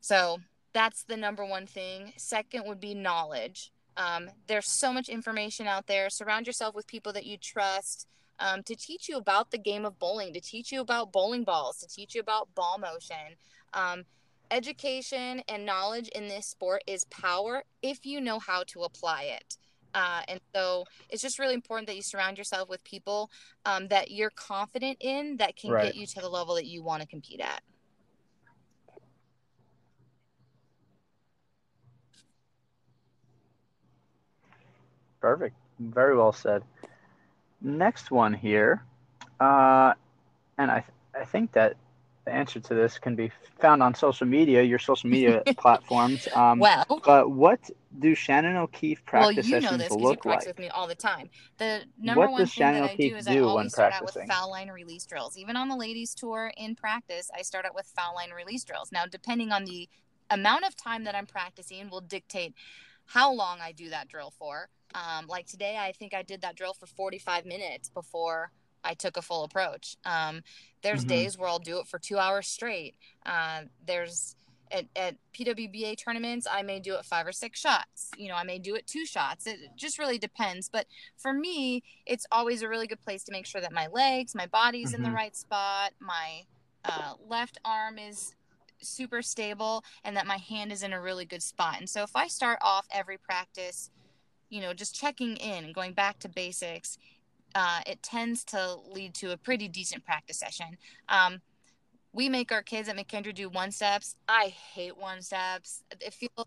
So 0.00 0.39
that's 0.73 1.05
the 1.05 1.17
number 1.17 1.45
one 1.45 1.67
thing. 1.67 2.12
Second 2.17 2.65
would 2.67 2.81
be 2.81 2.95
knowledge. 2.95 3.73
Um, 3.97 4.31
there's 4.47 4.71
so 4.71 4.93
much 4.93 5.09
information 5.09 5.67
out 5.67 5.87
there. 5.87 6.11
Surround 6.11 6.47
yourself 6.47 6.75
with 6.75 6.87
people 6.87 7.13
that 7.13 7.27
you 7.27 7.37
trust 7.37 8.07
um, 8.39 8.63
to 8.65 8.75
teach 8.75 9.09
you 9.09 9.17
about 9.17 9.51
the 9.51 9.59
game 9.59 9.85
of 9.85 9.99
bowling, 9.99 10.33
to 10.35 10.41
teach 10.41 10.73
you 10.73 10.81
about 10.81 11.13
bowling 11.13 11.45
balls, 11.45 11.79
to 11.79 11.89
teach 11.89 12.15
you 12.15 12.21
about 12.21 12.55
ball 12.55 12.79
motion. 12.79 13.37
Um, 13.75 14.05
education 14.51 15.43
and 15.49 15.65
knowledge 15.65 16.09
in 16.09 16.29
this 16.29 16.47
sport 16.47 16.83
is 16.87 17.05
power 17.05 17.63
if 17.83 18.05
you 18.05 18.21
know 18.21 18.39
how 18.39 18.65
to 18.69 18.83
apply 18.83 19.25
it. 19.25 19.57
Uh, 19.93 20.23
and 20.29 20.41
so 20.55 20.85
it's 21.09 21.23
just 21.23 21.39
really 21.39 21.55
important 21.55 21.87
that 21.89 21.97
you 21.97 22.03
surround 22.03 22.39
yourself 22.39 22.69
with 22.69 22.83
people 22.85 23.31
um, 23.65 23.89
that 23.89 24.11
you're 24.11 24.31
confident 24.31 24.97
in 25.01 25.37
that 25.39 25.57
can 25.57 25.73
Right. 25.73 25.87
get 25.87 25.95
you 25.97 26.07
to 26.07 26.21
the 26.21 26.29
level 26.29 26.55
that 26.55 26.67
you 26.67 26.83
want 26.83 27.03
to 27.03 27.09
compete 27.09 27.41
at. 27.41 27.63
Perfect. 35.21 35.57
Very 35.79 36.17
well 36.17 36.33
said. 36.33 36.62
Next 37.61 38.11
one 38.11 38.33
here, 38.33 38.83
uh, 39.39 39.93
and 40.59 40.71
I 40.71 40.85
I 41.15 41.25
think 41.25 41.53
that 41.53 41.77
the 42.25 42.33
answer 42.33 42.61
to 42.61 42.75
this 42.75 42.99
can 42.99 43.17
be 43.17 43.31
found 43.59 43.83
on 43.83 43.95
social 43.95 44.27
media, 44.27 44.62
your 44.62 44.79
social 44.79 45.11
media 45.11 45.43
platforms. 45.59 46.29
Um, 46.35 46.59
well, 46.59 47.00
but 47.05 47.31
what 47.31 47.71
do 47.99 48.15
Shannon 48.15 48.57
O'Keefe 48.57 49.05
practice 49.05 49.50
well, 49.50 49.61
you 49.61 49.67
know 49.69 49.77
this 49.77 49.89
because 49.89 50.11
you 50.11 50.17
practice 50.17 50.47
like? 50.47 50.47
with 50.47 50.59
me 50.59 50.69
all 50.69 50.87
the 50.87 50.95
time. 50.95 51.31
The 51.59 51.83
number 51.99 52.21
What 52.21 52.31
one 52.31 52.39
thing 52.41 52.47
Shannon 52.47 52.83
that 52.83 52.91
I 52.93 52.97
do 52.97 53.17
is 53.17 53.27
I 53.27 53.35
do 53.35 53.41
when 53.41 53.49
always 53.50 53.73
start 53.73 53.93
out 53.93 54.05
with 54.05 54.17
foul 54.29 54.50
line 54.50 54.71
release 54.71 55.05
drills. 55.05 55.37
Even 55.37 55.57
on 55.57 55.69
the 55.69 55.77
ladies' 55.77 56.15
tour 56.15 56.53
in 56.57 56.75
practice, 56.75 57.31
I 57.37 57.43
start 57.43 57.65
out 57.65 57.75
with 57.75 57.87
foul 57.87 58.15
line 58.15 58.31
release 58.31 58.65
drills. 58.65 58.93
Now, 58.93 59.07
depending 59.07 59.53
on 59.53 59.65
the 59.65 59.89
amount 60.31 60.65
of 60.65 60.77
time 60.77 61.05
that 61.05 61.15
I'm 61.15 61.27
practicing, 61.27 61.91
will 61.91 62.00
dictate 62.00 62.55
how 63.07 63.33
long 63.33 63.59
I 63.61 63.73
do 63.73 63.91
that 63.91 64.09
drill 64.09 64.33
for. 64.39 64.69
Um, 64.95 65.27
like 65.27 65.47
today, 65.47 65.77
I 65.79 65.93
think 65.93 66.15
I 66.15 66.23
did 66.23 66.41
that 66.43 66.57
drill 66.57 66.75
for 66.75 66.87
45 66.87 67.45
minutes 67.47 67.91
before 67.91 68.53
I 68.83 68.95
took 68.95 69.17
a 69.17 69.23
full 69.23 69.45
approach. 69.45 69.97
Um, 70.05 70.43
there's 70.83 71.05
Mhm. 71.05 71.09
days 71.09 71.39
where 71.39 71.49
I'll 71.49 71.59
do 71.59 71.79
it 71.81 71.87
for 71.87 71.99
two 71.99 72.19
hours 72.19 72.49
straight. 72.49 72.97
Uh, 73.27 73.65
there's 73.85 74.37
at, 74.73 74.87
at 74.95 75.17
PWBA 75.33 75.97
tournaments, 75.97 76.47
I 76.49 76.63
may 76.63 76.79
do 76.79 76.95
it 76.95 77.05
five 77.05 77.27
or 77.27 77.33
six 77.33 77.59
shots. 77.59 78.13
You 78.17 78.29
know, 78.29 78.37
I 78.37 78.45
may 78.45 78.59
do 78.61 78.77
it 78.77 78.87
two 78.87 79.05
shots. 79.05 79.47
It 79.47 79.59
just 79.77 79.99
really 79.99 80.17
depends. 80.17 80.69
But 80.69 80.87
for 81.17 81.33
me, 81.33 81.83
it's 82.07 82.25
always 82.31 82.63
a 82.63 82.69
really 82.69 82.87
good 82.87 83.01
place 83.03 83.25
to 83.25 83.33
make 83.33 83.47
sure 83.47 83.61
that 83.61 83.73
my 83.73 83.89
legs, 83.89 84.33
my 84.35 84.47
body's 84.47 84.95
in 84.95 85.03
the 85.03 85.09
Mhm. 85.09 85.15
right 85.15 85.37
spot, 85.37 85.93
my 85.99 86.47
uh, 86.85 87.15
left 87.21 87.59
arm 87.63 87.99
is 87.99 88.35
super 88.81 89.21
stable, 89.21 89.85
and 90.03 90.17
that 90.17 90.27
my 90.27 90.39
hand 90.39 90.73
is 90.73 90.83
in 90.83 90.93
a 90.95 91.01
really 91.01 91.27
good 91.27 91.43
spot. 91.43 91.79
And 91.79 91.91
so 91.91 92.03
if 92.03 92.17
I 92.17 92.27
start 92.27 92.59
off 92.63 92.87
every 92.91 93.19
practice, 93.19 93.91
you 94.50 94.60
know, 94.60 94.75
just 94.75 94.95
checking 94.95 95.36
in 95.36 95.65
and 95.65 95.75
going 95.75 95.93
back 95.93 96.19
to 96.19 96.28
basics, 96.28 96.99
uh, 97.54 97.80
it 97.86 98.02
tends 98.02 98.45
to 98.45 98.76
lead 98.93 99.15
to 99.15 99.32
a 99.32 99.36
pretty 99.36 99.69
decent 99.69 100.04
practice 100.04 100.39
session. 100.39 100.76
Um, 101.08 101.41
we 102.13 102.28
make 102.28 102.52
our 102.52 102.63
kids 102.63 102.89
at 102.89 102.97
McKendree 102.97 103.34
do 103.34 103.49
one 103.49 103.71
steps. 103.71 104.17
I 104.28 104.47
hate 104.49 104.99
one 104.99 105.23
steps. 105.23 105.84
It 106.00 106.13
feels 106.13 106.47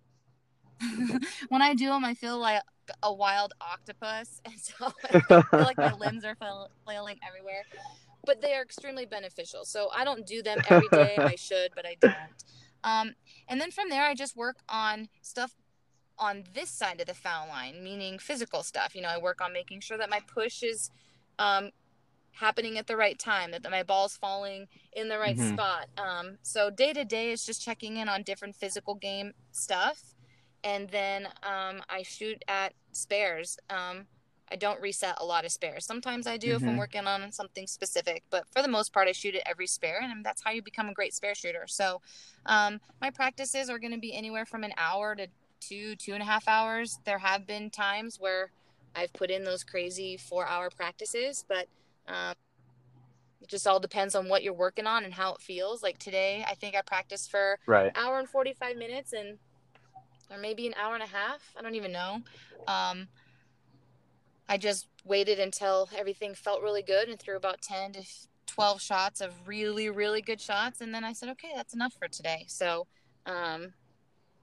when 1.49 1.61
I 1.61 1.73
do 1.73 1.87
them, 1.87 2.03
I 2.03 2.13
feel 2.13 2.37
like 2.37 2.61
a 3.01 3.13
wild 3.13 3.53
octopus, 3.61 4.41
and 4.45 4.55
so 4.59 4.91
I 5.09 5.19
feel 5.21 5.45
like 5.51 5.77
my 5.77 5.93
limbs 5.99 6.25
are 6.25 6.35
flailing 6.83 7.17
everywhere. 7.25 7.63
But 8.25 8.41
they 8.41 8.53
are 8.53 8.61
extremely 8.61 9.05
beneficial. 9.05 9.65
So 9.65 9.89
I 9.93 10.05
don't 10.05 10.25
do 10.25 10.41
them 10.41 10.59
every 10.69 10.87
day. 10.89 11.15
I 11.17 11.35
should, 11.35 11.71
but 11.75 11.85
I 11.85 11.97
don't. 11.99 12.15
Um, 12.85 13.15
and 13.49 13.59
then 13.59 13.69
from 13.69 13.89
there, 13.89 14.03
I 14.03 14.13
just 14.13 14.35
work 14.37 14.57
on 14.69 15.09
stuff 15.21 15.53
on 16.19 16.43
this 16.53 16.69
side 16.69 16.99
of 17.01 17.07
the 17.07 17.13
foul 17.13 17.47
line, 17.47 17.83
meaning 17.83 18.19
physical 18.19 18.63
stuff. 18.63 18.95
You 18.95 19.01
know, 19.01 19.09
I 19.09 19.17
work 19.17 19.41
on 19.41 19.53
making 19.53 19.81
sure 19.81 19.97
that 19.97 20.09
my 20.09 20.19
push 20.33 20.63
is 20.63 20.89
um, 21.39 21.71
happening 22.31 22.77
at 22.77 22.87
the 22.87 22.97
right 22.97 23.17
time, 23.19 23.51
that 23.51 23.69
my 23.69 23.83
ball's 23.83 24.17
falling 24.17 24.67
in 24.93 25.07
the 25.09 25.19
right 25.19 25.37
Mhm. 25.37 25.49
spot. 25.49 25.87
Um, 25.97 26.37
so 26.41 26.69
day 26.69 26.93
to 26.93 27.05
day 27.05 27.31
is 27.31 27.45
just 27.45 27.61
checking 27.61 27.97
in 27.97 28.09
on 28.09 28.23
different 28.23 28.55
physical 28.55 28.95
game 28.95 29.33
stuff, 29.51 30.15
and 30.63 30.89
then 30.89 31.27
um, 31.43 31.81
I 31.89 32.03
shoot 32.03 32.43
at 32.47 32.73
spares. 32.91 33.57
Um, 33.69 34.07
I 34.51 34.55
don't 34.55 34.81
reset 34.81 35.17
a 35.19 35.25
lot 35.25 35.45
of 35.45 35.51
spares. 35.51 35.85
Sometimes 35.85 36.27
I 36.27 36.37
do 36.37 36.55
if 36.55 36.67
I'm 36.67 36.75
Mhm. 36.75 36.77
working 36.77 37.07
on 37.07 37.31
something 37.31 37.65
specific, 37.65 38.23
but 38.29 38.43
for 38.51 38.61
the 38.61 38.67
most 38.67 38.93
part, 38.93 39.07
I 39.07 39.11
shoot 39.11 39.35
at 39.35 39.47
every 39.47 39.67
spare, 39.67 39.99
and 40.01 40.23
that's 40.23 40.43
how 40.43 40.51
you 40.51 40.61
become 40.61 40.89
a 40.89 40.93
great 40.93 41.13
spare 41.13 41.33
shooter. 41.35 41.65
So 41.67 42.01
um, 42.45 42.79
my 43.01 43.09
practices 43.09 43.69
are 43.69 43.79
going 43.79 43.93
to 43.93 43.99
be 43.99 44.13
anywhere 44.13 44.45
from 44.45 44.63
an 44.63 44.73
hour 44.77 45.15
to 45.15 45.27
two, 45.67 45.95
two 45.95 46.13
and 46.13 46.21
a 46.21 46.25
half 46.25 46.47
hours. 46.47 46.99
There 47.05 47.19
have 47.19 47.47
been 47.47 47.69
times 47.69 48.17
where 48.19 48.51
I've 48.95 49.13
put 49.13 49.31
in 49.31 49.43
those 49.43 49.63
crazy 49.63 50.17
four 50.17 50.47
hour 50.47 50.69
practices, 50.69 51.45
but 51.47 51.67
um, 52.07 52.33
it 53.41 53.49
just 53.49 53.67
all 53.67 53.79
depends 53.79 54.15
on 54.15 54.29
what 54.29 54.43
you're 54.43 54.53
working 54.53 54.87
on 54.87 55.03
and 55.03 55.13
how 55.13 55.33
it 55.33 55.41
feels. 55.41 55.81
Like 55.83 55.97
today, 55.97 56.45
I 56.47 56.55
think 56.55 56.75
I 56.75 56.81
practiced 56.81 57.31
for 57.31 57.59
Right. 57.67 57.91
hour 57.95 58.19
and 58.19 58.29
45 58.29 58.77
minutes 58.77 59.13
and 59.13 59.37
or 60.31 60.37
maybe 60.37 60.67
an 60.67 60.73
hour 60.81 60.93
and 60.93 61.03
a 61.03 61.07
half. 61.07 61.41
I 61.57 61.61
don't 61.61 61.75
even 61.75 61.91
know. 61.91 62.19
Um, 62.67 63.07
I 64.47 64.57
just 64.57 64.87
waited 65.05 65.39
until 65.39 65.89
everything 65.97 66.33
felt 66.33 66.61
really 66.61 66.81
good 66.83 67.09
and 67.09 67.19
threw 67.19 67.35
about 67.35 67.61
10 67.61 67.93
to 67.93 68.03
12 68.47 68.81
shots 68.81 69.21
of 69.21 69.47
really, 69.47 69.89
really 69.89 70.21
good 70.21 70.39
shots. 70.39 70.81
And 70.81 70.93
then 70.93 71.03
I 71.03 71.13
said, 71.13 71.29
okay, 71.29 71.51
that's 71.55 71.73
enough 71.73 71.93
for 71.97 72.07
today. 72.07 72.45
So 72.47 72.87
um, 73.25 73.73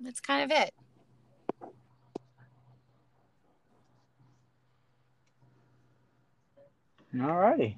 that's 0.01 0.21
kind 0.21 0.51
of 0.51 0.57
it. 0.59 0.73
Alrighty. 7.15 7.77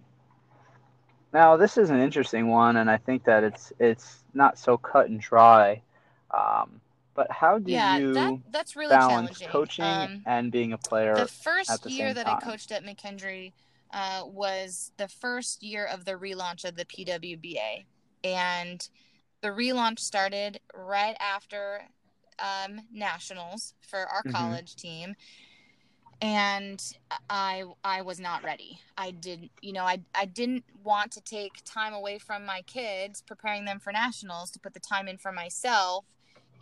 Now 1.33 1.57
this 1.57 1.79
is 1.79 1.91
an 1.91 2.01
interesting 2.01 2.49
one, 2.49 2.77
and 2.77 2.91
I 2.91 2.99
think 2.99 3.25
that 3.25 3.45
it's 3.45 3.73
it's 3.79 4.23
not 4.35 4.59
so 4.59 4.77
cut 4.77 5.09
and 5.09 5.21
dry. 5.21 5.83
Um, 6.31 6.81
but 7.15 7.31
how 7.31 7.59
do 7.59 7.73
yeah, 7.73 7.99
you 7.99 8.13
that, 8.15 8.53
that's 8.53 8.77
really 8.77 8.91
balance 8.91 9.39
challenging. 9.39 9.49
coaching 9.51 9.85
Um, 9.85 10.27
and 10.27 10.53
being 10.53 10.73
a 10.73 10.79
player? 10.79 11.15
the 11.17 11.27
first 11.27 11.85
the 11.85 11.91
year 11.91 12.15
that 12.15 12.27
time. 12.27 12.39
I 12.43 12.45
coached 12.45 12.73
at 12.73 12.85
McKendree 12.85 13.53
uh, 13.93 14.23
was 14.27 14.93
the 14.97 15.09
first 15.09 15.63
year 15.63 15.85
of 15.87 16.05
the 16.05 16.13
relaunch 16.13 16.65
of 16.65 16.77
the 16.77 16.85
PWBA, 16.85 17.87
and 18.25 18.89
the 19.43 19.49
relaunch 19.49 19.99
started 20.01 20.61
right 20.75 21.17
after 21.21 21.83
um, 22.39 22.81
nationals 22.93 23.75
for 23.81 24.01
our 24.01 24.23
Mhm. 24.25 24.33
college 24.33 24.77
team, 24.77 25.15
and 26.23 26.81
I 27.29 27.65
I 27.85 28.03
was 28.03 28.21
not 28.21 28.45
ready. 28.45 28.79
I 28.97 29.11
did 29.11 29.51
you 29.61 29.73
know 29.73 29.83
I 29.83 29.99
I 30.15 30.25
didn't 30.25 30.65
want 30.83 31.11
to 31.13 31.21
take 31.21 31.53
time 31.65 31.93
away 31.93 32.19
from 32.19 32.47
my 32.47 32.63
kids 32.63 33.21
preparing 33.21 33.65
them 33.65 33.81
for 33.81 33.93
nationals 33.93 34.51
to 34.53 34.61
put 34.61 34.73
the 34.73 34.81
time 34.81 35.09
in 35.09 35.19
for 35.19 35.33
myself 35.33 36.05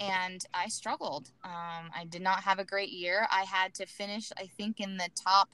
and 0.00 0.42
I 0.54 0.68
struggled. 0.68 1.30
Um, 1.44 1.90
I 1.94 2.06
did 2.08 2.22
not 2.22 2.42
have 2.44 2.58
a 2.58 2.64
great 2.64 2.88
year. 2.88 3.28
I 3.30 3.42
had 3.42 3.74
to 3.74 3.86
finish, 3.86 4.32
I 4.38 4.46
think, 4.46 4.80
in 4.80 4.96
the 4.96 5.10
top 5.14 5.50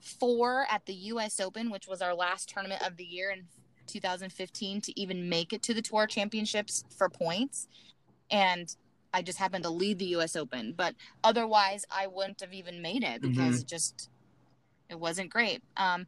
four 0.00 0.66
at 0.70 0.84
the 0.84 0.92
U.S. 0.92 1.40
Open, 1.40 1.70
which 1.70 1.88
was 1.88 2.02
our 2.02 2.14
last 2.14 2.50
tournament 2.50 2.86
of 2.86 2.98
the 2.98 3.04
year 3.04 3.30
in 3.30 3.44
2015, 3.86 4.82
to 4.82 5.00
even 5.00 5.30
make 5.30 5.54
it 5.54 5.62
to 5.62 5.72
the 5.72 5.80
Tour 5.80 6.06
Championships 6.06 6.84
for 6.94 7.08
points. 7.08 7.68
And 8.30 8.76
I 9.16 9.22
just 9.22 9.38
happened 9.38 9.64
to 9.64 9.70
lead 9.70 9.98
the 9.98 10.04
U.S. 10.16 10.36
Open, 10.36 10.74
but 10.76 10.94
otherwise, 11.24 11.86
I 11.90 12.06
wouldn't 12.06 12.42
have 12.42 12.52
even 12.52 12.82
made 12.82 13.02
it 13.02 13.22
because 13.22 13.62
it 13.62 13.66
just 13.66 14.10
it 14.90 15.00
wasn't 15.00 15.30
great. 15.30 15.62
Um, 15.78 16.06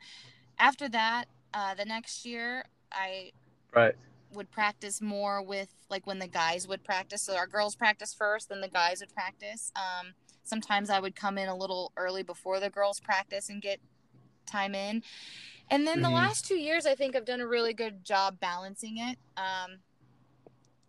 after 0.58 0.90
that, 0.90 1.24
uh, 1.54 1.74
the 1.74 1.86
next 1.86 2.26
year, 2.26 2.64
I 2.92 3.32
Right. 3.74 3.94
would 4.30 4.50
practice 4.50 5.00
more 5.00 5.42
with 5.42 5.70
like 5.88 6.06
when 6.06 6.18
the 6.18 6.28
guys 6.28 6.68
would 6.68 6.84
practice. 6.84 7.22
So 7.22 7.34
our 7.34 7.46
girls 7.46 7.74
practice 7.74 8.12
first, 8.12 8.50
then 8.50 8.60
the 8.60 8.68
guys 8.68 9.00
would 9.00 9.14
practice. 9.14 9.72
Um, 9.74 10.12
sometimes 10.44 10.90
I 10.90 11.00
would 11.00 11.16
come 11.16 11.38
in 11.38 11.48
a 11.48 11.56
little 11.56 11.92
early 11.96 12.22
before 12.22 12.60
the 12.60 12.68
girls 12.68 13.00
practice 13.00 13.48
and 13.48 13.62
get 13.62 13.80
time 14.46 14.74
in. 14.74 15.02
And 15.70 15.86
then 15.86 16.02
the 16.02 16.08
Mhm. 16.08 16.14
last 16.14 16.44
two 16.46 16.58
years, 16.58 16.84
I 16.84 16.94
think 16.94 17.16
I've 17.16 17.24
done 17.24 17.40
a 17.40 17.48
really 17.48 17.72
good 17.72 18.04
job 18.04 18.38
balancing 18.38 18.98
it. 18.98 19.18
Um, 19.34 19.78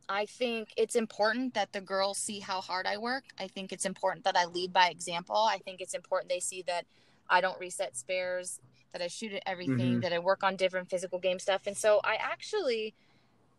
I 0.10 0.26
think 0.26 0.74
it's 0.76 0.95
important 0.95 1.54
that 1.54 1.72
the 1.72 1.82
girls 1.82 2.17
see 2.17 2.39
how 2.39 2.62
hard 2.62 2.88
I 2.88 2.98
work. 2.98 3.26
I 3.39 3.48
think 3.48 3.72
it's 3.72 3.86
important 3.86 4.26
that 4.26 4.36
I 4.36 4.45
lead 4.45 4.74
by 4.74 4.89
example. 4.89 5.36
I 5.36 5.60
think 5.60 5.82
it's 5.82 5.93
important 5.93 6.30
they 6.32 6.39
see 6.39 6.63
that 6.63 6.86
I 7.30 7.41
don't 7.41 7.60
reset 7.60 7.95
spares 7.95 8.60
that 8.91 9.04
I 9.04 9.08
shoot 9.08 9.34
at 9.34 9.43
everything, 9.45 9.98
Mhm. 9.98 10.02
that 10.02 10.12
I 10.12 10.17
work 10.17 10.43
on 10.43 10.56
different 10.56 10.89
physical 10.89 11.19
game 11.19 11.38
stuff. 11.38 11.67
And 11.67 11.78
so 11.78 12.02
I 12.04 12.15
actually 12.15 12.95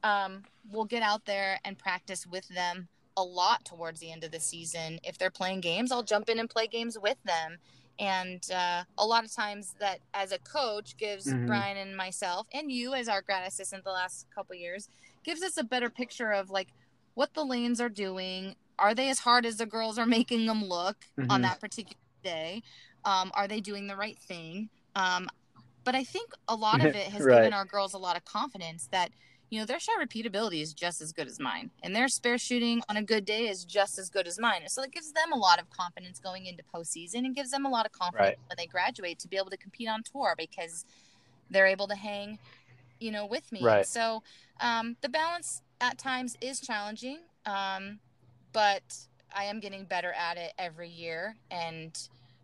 um, 0.02 0.44
will 0.70 0.86
get 0.86 1.02
out 1.02 1.26
there 1.26 1.60
and 1.62 1.78
practice 1.78 2.26
with 2.26 2.48
them 2.48 2.88
a 3.18 3.22
lot 3.22 3.66
towards 3.66 4.00
the 4.00 4.10
end 4.10 4.24
of 4.24 4.30
the 4.30 4.40
season. 4.40 4.98
If 5.04 5.18
they're 5.18 5.30
playing 5.30 5.60
games, 5.60 5.92
I'll 5.92 6.02
jump 6.02 6.30
in 6.30 6.38
and 6.38 6.48
play 6.48 6.66
games 6.66 6.98
with 6.98 7.22
them. 7.22 7.58
And 7.98 8.42
uh, 8.50 8.84
a 8.96 9.04
lot 9.04 9.24
of 9.26 9.32
times, 9.34 9.74
that 9.78 10.00
as 10.14 10.32
a 10.32 10.38
coach 10.38 10.96
gives 10.96 11.26
Mhm. 11.26 11.46
Brian 11.46 11.76
and 11.76 11.94
myself, 11.94 12.46
and 12.54 12.72
you 12.72 12.94
as 12.94 13.10
our 13.10 13.20
grad 13.20 13.46
assistant 13.46 13.84
the 13.84 13.90
last 13.90 14.26
couple 14.34 14.56
years, 14.56 14.88
gives 15.24 15.42
us 15.42 15.56
a 15.56 15.64
better 15.64 15.90
picture 15.90 16.30
of 16.32 16.50
like 16.50 16.68
what 17.14 17.34
the 17.34 17.44
lanes 17.44 17.80
are 17.80 17.88
doing. 17.88 18.56
Are 18.78 18.94
they 18.94 19.10
as 19.10 19.18
hard 19.20 19.44
as 19.44 19.56
the 19.58 19.66
girls 19.66 19.98
are 19.98 20.06
making 20.06 20.46
them 20.46 20.64
look 20.64 20.96
on 21.28 21.40
Mhm. 21.40 21.42
that 21.42 21.60
particular 21.60 21.96
day? 22.22 22.62
Um, 23.04 23.30
are 23.34 23.48
they 23.48 23.60
doing 23.60 23.86
the 23.86 23.96
right 23.96 24.18
thing? 24.18 24.70
Um, 24.94 25.28
but 25.84 25.94
I 25.94 26.04
think 26.04 26.30
a 26.48 26.54
lot 26.54 26.84
of 26.84 26.94
it 26.94 27.08
has 27.08 27.24
Right. 27.24 27.36
given 27.36 27.52
our 27.52 27.64
girls 27.64 27.94
a 27.94 27.98
lot 27.98 28.16
of 28.16 28.24
confidence 28.24 28.88
that 28.90 29.12
you 29.50 29.58
know 29.58 29.66
their 29.66 29.80
shot 29.80 29.96
repeatability 30.00 30.62
is 30.62 30.72
just 30.72 31.00
as 31.00 31.12
good 31.12 31.26
as 31.26 31.40
mine, 31.40 31.72
and 31.82 31.94
their 31.96 32.06
spare 32.06 32.38
shooting 32.38 32.82
on 32.88 32.96
a 32.96 33.02
good 33.02 33.24
day 33.24 33.48
is 33.48 33.64
just 33.64 33.98
as 33.98 34.08
good 34.08 34.28
as 34.28 34.38
mine. 34.38 34.68
So 34.68 34.80
it 34.82 34.92
gives 34.92 35.12
them 35.12 35.32
a 35.32 35.36
lot 35.36 35.60
of 35.60 35.68
confidence 35.70 36.20
going 36.20 36.46
into 36.46 36.62
postseason, 36.72 37.24
and 37.24 37.34
gives 37.34 37.50
them 37.50 37.66
a 37.66 37.68
lot 37.68 37.84
of 37.84 37.90
confidence 37.90 38.28
Right. 38.28 38.48
when 38.48 38.56
they 38.56 38.66
graduate 38.66 39.18
to 39.18 39.28
be 39.28 39.36
able 39.36 39.50
to 39.50 39.56
compete 39.56 39.88
on 39.88 40.04
tour 40.04 40.34
because 40.38 40.84
they're 41.50 41.66
able 41.66 41.88
to 41.88 41.96
hang, 41.96 42.38
you 43.00 43.10
know, 43.10 43.26
with 43.26 43.50
me. 43.50 43.64
Right. 43.64 43.86
So 43.86 44.22
um, 44.60 44.96
the 45.00 45.08
balance 45.08 45.62
at 45.80 45.98
times 45.98 46.36
is 46.40 46.60
challenging, 46.60 47.18
um, 47.46 47.98
but 48.52 48.82
I 49.34 49.44
am 49.44 49.60
getting 49.60 49.84
better 49.84 50.12
at 50.12 50.36
it 50.36 50.52
every 50.58 50.88
year 50.88 51.36
and 51.50 51.96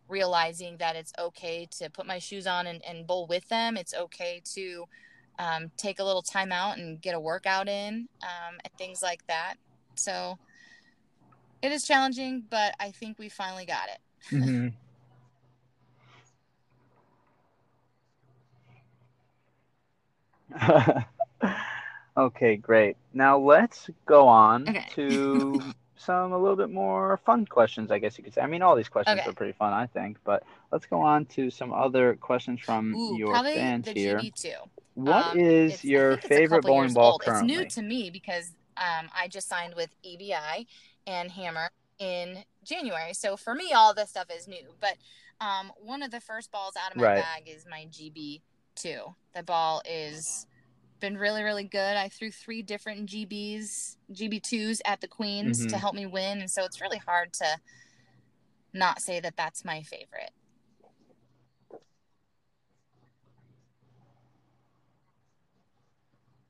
realizing 0.09 0.77
that 0.79 0.97
it's 0.97 1.13
okay 1.19 1.69
to 1.79 1.91
put 1.91 2.07
my 2.07 2.19
shoes 2.19 2.47
on 2.47 2.67
and, 2.67 2.85
and 2.85 3.07
bowl 3.07 3.27
with 3.27 3.49
them. 3.49 3.77
It's 3.77 3.95
okay 3.95 4.41
to 4.55 4.85
um, 5.39 5.71
take 5.77 5.99
a 5.99 6.05
little 6.05 6.23
time 6.23 6.53
out 6.53 6.79
and 6.79 7.01
get 7.01 7.15
a 7.15 7.21
workout 7.21 7.69
in 7.69 8.09
um, 8.23 8.55
and 8.65 8.73
things 8.79 9.03
like 9.03 9.27
that. 9.27 9.55
So 9.97 10.39
it 11.63 11.73
is 11.73 11.87
challenging, 11.87 12.45
but 12.49 12.75
I 12.81 12.91
think 12.93 13.19
we 13.19 13.29
finally 13.29 13.67
got 13.67 13.89
it. 13.89 13.99
Mhm. 14.33 14.73
okay, 22.17 22.57
great. 22.57 22.97
Now 23.13 23.39
let's 23.39 23.91
go 24.07 24.27
on 24.29 24.69
Okay. 24.69 24.87
to 24.95 25.75
some 25.97 26.33
a 26.33 26.39
little 26.39 26.57
bit 26.57 26.71
more 26.71 27.19
fun 27.25 27.47
questions, 27.47 27.91
I 27.91 27.99
guess 27.99 28.19
you 28.19 28.25
could 28.25 28.35
say. 28.35 28.41
I 28.43 28.47
mean, 28.47 28.63
all 28.63 28.77
these 28.77 28.89
questions 28.89 29.21
Okay. 29.21 29.31
are 29.31 29.33
pretty 29.33 29.53
fun, 29.53 29.73
I 29.73 29.87
think, 29.87 30.19
but 30.25 30.43
let's 30.73 30.87
go 30.87 31.01
on 31.01 31.27
to 31.27 31.51
some 31.51 31.73
other 31.73 32.17
questions 32.17 32.61
from 32.61 32.95
Ooh, 32.95 33.17
your 33.17 33.43
fans 33.55 33.89
here. 33.89 34.19
GB2. 34.19 34.55
What 34.95 35.27
Um, 35.31 35.37
is 35.37 35.85
your 35.85 36.17
think 36.17 36.25
it's 36.25 36.37
a 36.37 36.39
favorite 36.39 36.63
bowling 36.63 36.93
ball 36.95 37.13
old. 37.13 37.23
currently? 37.23 37.65
It's 37.65 37.77
new 37.77 37.83
to 37.83 37.89
me 37.89 38.11
because 38.11 38.53
um, 38.77 39.09
I 39.15 39.29
just 39.29 39.49
signed 39.49 39.75
with 39.75 39.91
EBI 40.05 40.67
and 41.07 41.31
Hammer 41.31 41.71
in 41.99 42.45
January. 42.65 43.15
So 43.15 43.37
for 43.37 43.55
me, 43.55 43.73
all 43.73 43.95
this 43.95 44.11
stuff 44.11 44.27
is 44.35 44.49
new. 44.49 44.75
But 44.81 44.97
um, 45.41 45.73
one 45.79 46.03
of 46.03 46.11
the 46.11 46.21
first 46.21 46.51
balls 46.51 46.75
out 46.77 46.91
of 46.93 46.97
my 46.97 47.03
Right. 47.03 47.17
bag 47.17 47.49
is 47.49 47.67
my 47.71 47.87
GB2. 48.77 49.15
The 49.35 49.43
ball 49.43 49.83
is 49.89 50.47
been 51.01 51.19
really, 51.19 51.43
really 51.43 51.65
good. 51.65 51.97
I 51.97 52.09
threw 52.09 52.31
three 52.31 52.63
different 52.63 53.07
GBs, 53.09 53.97
GB2s 54.13 54.81
at 54.87 55.01
the 55.01 55.09
Queens 55.09 55.67
to 55.67 55.77
Mhm. 55.77 55.81
help 55.81 55.95
me 55.95 56.07
win. 56.07 56.41
And 56.41 56.51
so 56.51 56.65
it's 56.65 56.81
really 56.81 56.99
hard 56.99 57.33
to 57.35 57.59
not 58.73 59.01
say 59.03 59.21
that 59.21 59.37
that's 59.37 59.65
my 59.65 59.83
favorite. 59.83 60.31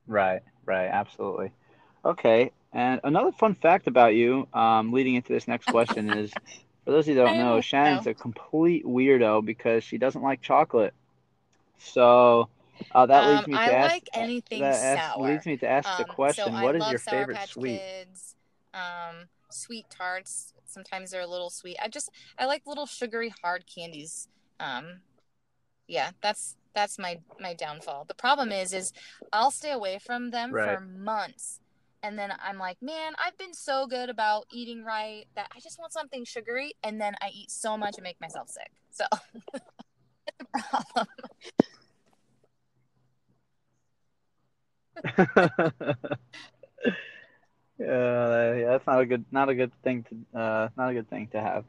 Right, 0.07 0.41
right, 0.65 0.87
absolutely. 0.87 1.51
Okay, 2.05 2.51
and 2.71 3.01
another 3.03 3.31
fun 3.33 3.55
fact 3.55 3.87
about 3.87 4.15
you, 4.15 4.47
um, 4.53 4.93
leading 4.93 5.15
into 5.15 5.33
this 5.33 5.47
next 5.47 5.67
question 5.67 6.09
is, 6.09 6.31
for 6.85 6.91
those 6.91 7.05
of 7.05 7.09
you 7.09 7.15
that 7.15 7.21
don't 7.23 7.37
know, 7.37 7.59
Shannon's 7.59 8.07
a 8.07 8.13
complete 8.13 8.85
weirdo 8.85 9.43
because 9.43 9.83
she 9.83 9.97
doesn't 9.97 10.21
like 10.21 10.41
chocolate. 10.41 10.93
So 11.77 12.49
uh, 12.91 13.05
that 13.07 13.25
leads 13.25 13.45
Um, 13.45 13.47
me 13.47 13.59
to 13.59 13.71
I 13.71 13.73
ask. 13.73 13.95
like 13.95 14.09
anything 14.13 14.77
that 14.93 15.19
leads 15.19 15.45
me 15.45 15.57
to 15.57 15.67
ask 15.67 15.95
the 15.95 16.03
Um, 16.03 16.15
so 16.27 16.47
question: 16.47 16.53
I 16.53 16.63
What 16.63 16.75
is 16.75 16.87
your 16.89 16.99
Sour 16.99 17.27
favorite 17.27 17.27
Patch 17.27 17.51
sweet? 17.53 17.83
Kids, 17.89 18.35
um, 18.73 19.29
sweet 19.49 19.85
tarts. 19.89 20.53
Sometimes 20.65 21.11
they're 21.11 21.21
a 21.21 21.27
little 21.27 21.49
sweet. 21.49 21.77
I 21.81 21.87
just 21.87 22.09
I 22.37 22.45
like 22.45 22.63
little 22.65 22.85
sugary 22.85 23.33
hard 23.43 23.65
candies. 23.73 24.27
Um, 24.59 25.01
yeah, 25.87 26.11
that's 26.21 26.55
that's 26.75 26.99
my 26.99 27.19
my 27.39 27.53
downfall. 27.53 28.05
The 28.07 28.15
problem 28.15 28.51
is 28.51 28.73
is 28.73 28.93
I'll 29.33 29.51
stay 29.51 29.71
away 29.71 29.99
from 29.99 30.31
them 30.31 30.53
Right. 30.53 30.79
for 30.79 30.79
months. 30.81 31.61
And 32.03 32.17
then 32.17 32.31
I'm 32.39 32.59
like, 32.59 32.77
man, 32.81 33.13
I've 33.23 33.37
been 33.37 33.53
so 33.55 33.87
good 33.87 34.09
about 34.09 34.45
eating 34.51 34.83
right 34.83 35.25
that 35.35 35.47
I 35.55 35.59
just 35.59 35.79
want 35.79 35.93
something 35.93 36.25
sugary, 36.25 36.73
and 36.83 37.01
then 37.01 37.15
I 37.21 37.29
eat 37.33 37.51
so 37.51 37.77
much 37.77 37.95
and 37.97 38.03
make 38.03 38.21
myself 38.21 38.49
sick. 38.49 38.71
So 38.91 39.05
problem. 40.59 41.07
Uh, 47.79 48.55
yeah, 48.57 48.65
that's 48.71 48.87
not 48.87 48.99
a 48.99 49.05
good, 49.05 49.23
not 49.31 49.49
a 49.49 49.55
good 49.55 49.71
thing 49.83 50.03
to, 50.03 50.39
uh, 50.39 50.69
not 50.75 50.89
a 50.89 50.93
good 50.95 51.07
thing 51.11 51.27
to 51.27 51.39
have. 51.39 51.63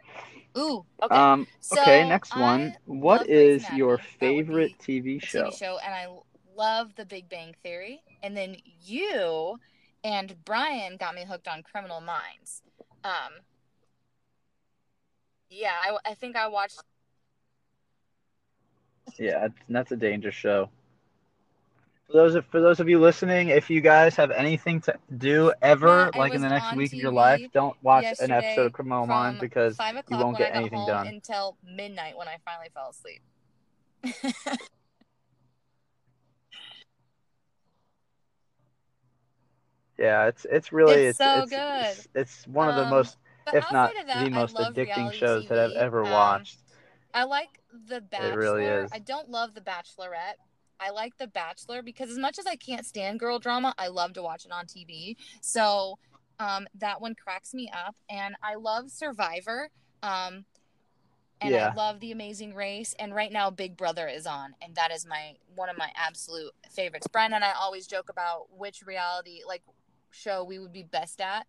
Ooh, 0.57 0.85
okay. 1.03 1.15
Um, 1.15 1.47
So 1.61 1.81
okay, 1.81 2.09
next 2.09 2.35
I 2.35 2.41
one. 2.41 2.77
What 2.87 3.27
Grey's 3.27 3.69
your. 3.73 3.99
Favorite 3.99 4.73
TV 4.79 5.23
show? 5.23 5.51
TV 5.51 5.59
show, 5.59 5.79
and 5.85 5.95
I 5.95 6.07
love 6.57 6.95
The 6.97 7.05
Big 7.05 7.29
Bang 7.29 7.55
Theory. 7.63 8.01
And 8.23 8.35
then 8.37 8.57
you 8.83 9.59
and 10.03 10.35
Brian 10.45 10.97
got 10.97 11.15
me 11.15 11.25
hooked 11.29 11.47
on 11.47 11.63
Criminal 11.63 12.01
Minds. 12.01 12.63
Um, 13.05 13.43
yeah, 15.51 15.75
I, 15.83 15.97
I 16.11 16.15
think 16.15 16.37
I 16.37 16.49
watched. 16.49 16.81
Yeah, 19.19 19.49
that's 19.69 19.93
a 19.93 19.97
dangerous 19.97 20.35
show. 20.35 20.71
For 22.07 22.13
those 22.15 22.35
of, 22.37 22.47
for 22.47 22.61
those 22.61 22.81
of 22.81 22.89
you 22.89 22.99
listening, 23.01 23.49
if 23.49 23.69
you 23.69 23.81
guys 23.83 24.17
have 24.17 24.31
anything 24.31 24.81
to 24.83 24.95
do 25.19 25.53
ever, 25.61 26.11
I 26.15 26.19
like 26.19 26.33
in 26.33 26.41
the 26.41 26.49
next 26.49 26.73
week 26.75 26.93
of 26.93 26.99
your 27.01 27.13
life, 27.13 27.43
don't 27.53 27.77
watch 27.83 28.07
an 28.21 28.31
episode 28.31 28.67
of 28.67 28.73
Criminal 28.73 29.07
Minds 29.07 29.41
because 29.41 29.79
you 30.09 30.17
won't 30.17 30.39
get 30.39 30.55
anything 30.55 30.87
done. 30.87 31.07
until 31.09 31.57
midnight 31.63 32.17
when 32.17 32.29
I 32.29 32.37
finally 32.45 32.69
fell 32.73 32.91
asleep. 32.91 33.21
Yeah, 39.99 40.27
it's 40.29 40.47
it's 40.49 40.73
really 40.73 41.07
It's 41.07 41.19
it's 41.21 41.27
so 41.27 41.43
it's 41.43 41.51
good. 41.51 41.61
it's, 41.61 42.09
it's 42.15 42.47
one 42.47 42.69
of 42.69 42.77
the 42.77 42.83
Um, 42.83 42.91
most, 42.91 43.17
if 43.53 43.73
not 43.73 43.93
the 44.15 44.31
most 44.31 44.57
addicting 44.57 45.13
shows 45.13 45.45
that 45.49 45.59
I've 45.59 45.73
ever 45.73 46.05
Um, 46.05 46.11
watched. 46.13 46.59
I 47.19 47.25
like 47.25 47.61
The 47.89 47.97
It 47.97 48.11
Bachelor. 48.11 48.39
really 48.39 48.65
is. 48.65 48.91
I 48.93 49.01
don't 49.01 49.29
love 49.29 49.55
The 49.55 49.61
Bachelorette. 49.61 50.37
I 50.79 50.91
like 50.91 51.19
The 51.19 51.27
Bachelor 51.27 51.83
because 51.83 52.11
as 52.11 52.19
much 52.19 52.39
as 52.39 52.47
I 52.47 52.55
can't 52.55 52.87
stand 52.87 53.19
girl 53.19 53.41
drama, 53.41 53.75
I 53.77 53.89
love 53.89 54.13
to 54.13 54.23
watch 54.23 54.45
it 54.45 54.53
on 54.53 54.67
TV. 54.67 55.17
So 55.41 55.99
um, 56.39 56.69
that 56.77 57.01
one 57.01 57.17
cracks 57.17 57.53
me 57.53 57.69
up, 57.75 57.97
and 58.09 58.37
I 58.41 58.55
love 58.55 58.91
Survivor. 58.91 59.71
Um, 60.05 60.45
and 61.41 61.53
Yeah. 61.55 61.71
I 61.71 61.75
love 61.75 61.99
The 61.99 62.13
Amazing 62.13 62.55
Race. 62.55 62.95
And 63.01 63.13
right 63.13 63.33
now, 63.33 63.51
Big 63.51 63.77
Brother 63.77 64.07
is 64.07 64.25
on, 64.25 64.55
and 64.63 64.77
that 64.77 64.93
is 64.93 65.05
my 65.05 65.35
one 65.57 65.69
of 65.69 65.77
my 65.77 65.91
absolute 65.97 66.53
favorites. 66.71 67.09
Brian 67.11 67.33
and 67.33 67.43
I 67.43 67.53
always 67.61 67.89
joke 67.89 68.09
about 68.09 68.47
which 68.57 68.87
reality 68.87 69.41
like 69.45 69.63
show 70.13 70.45
we 70.45 70.61
would 70.61 70.73
be 70.73 70.85
best 70.85 71.21
at, 71.21 71.47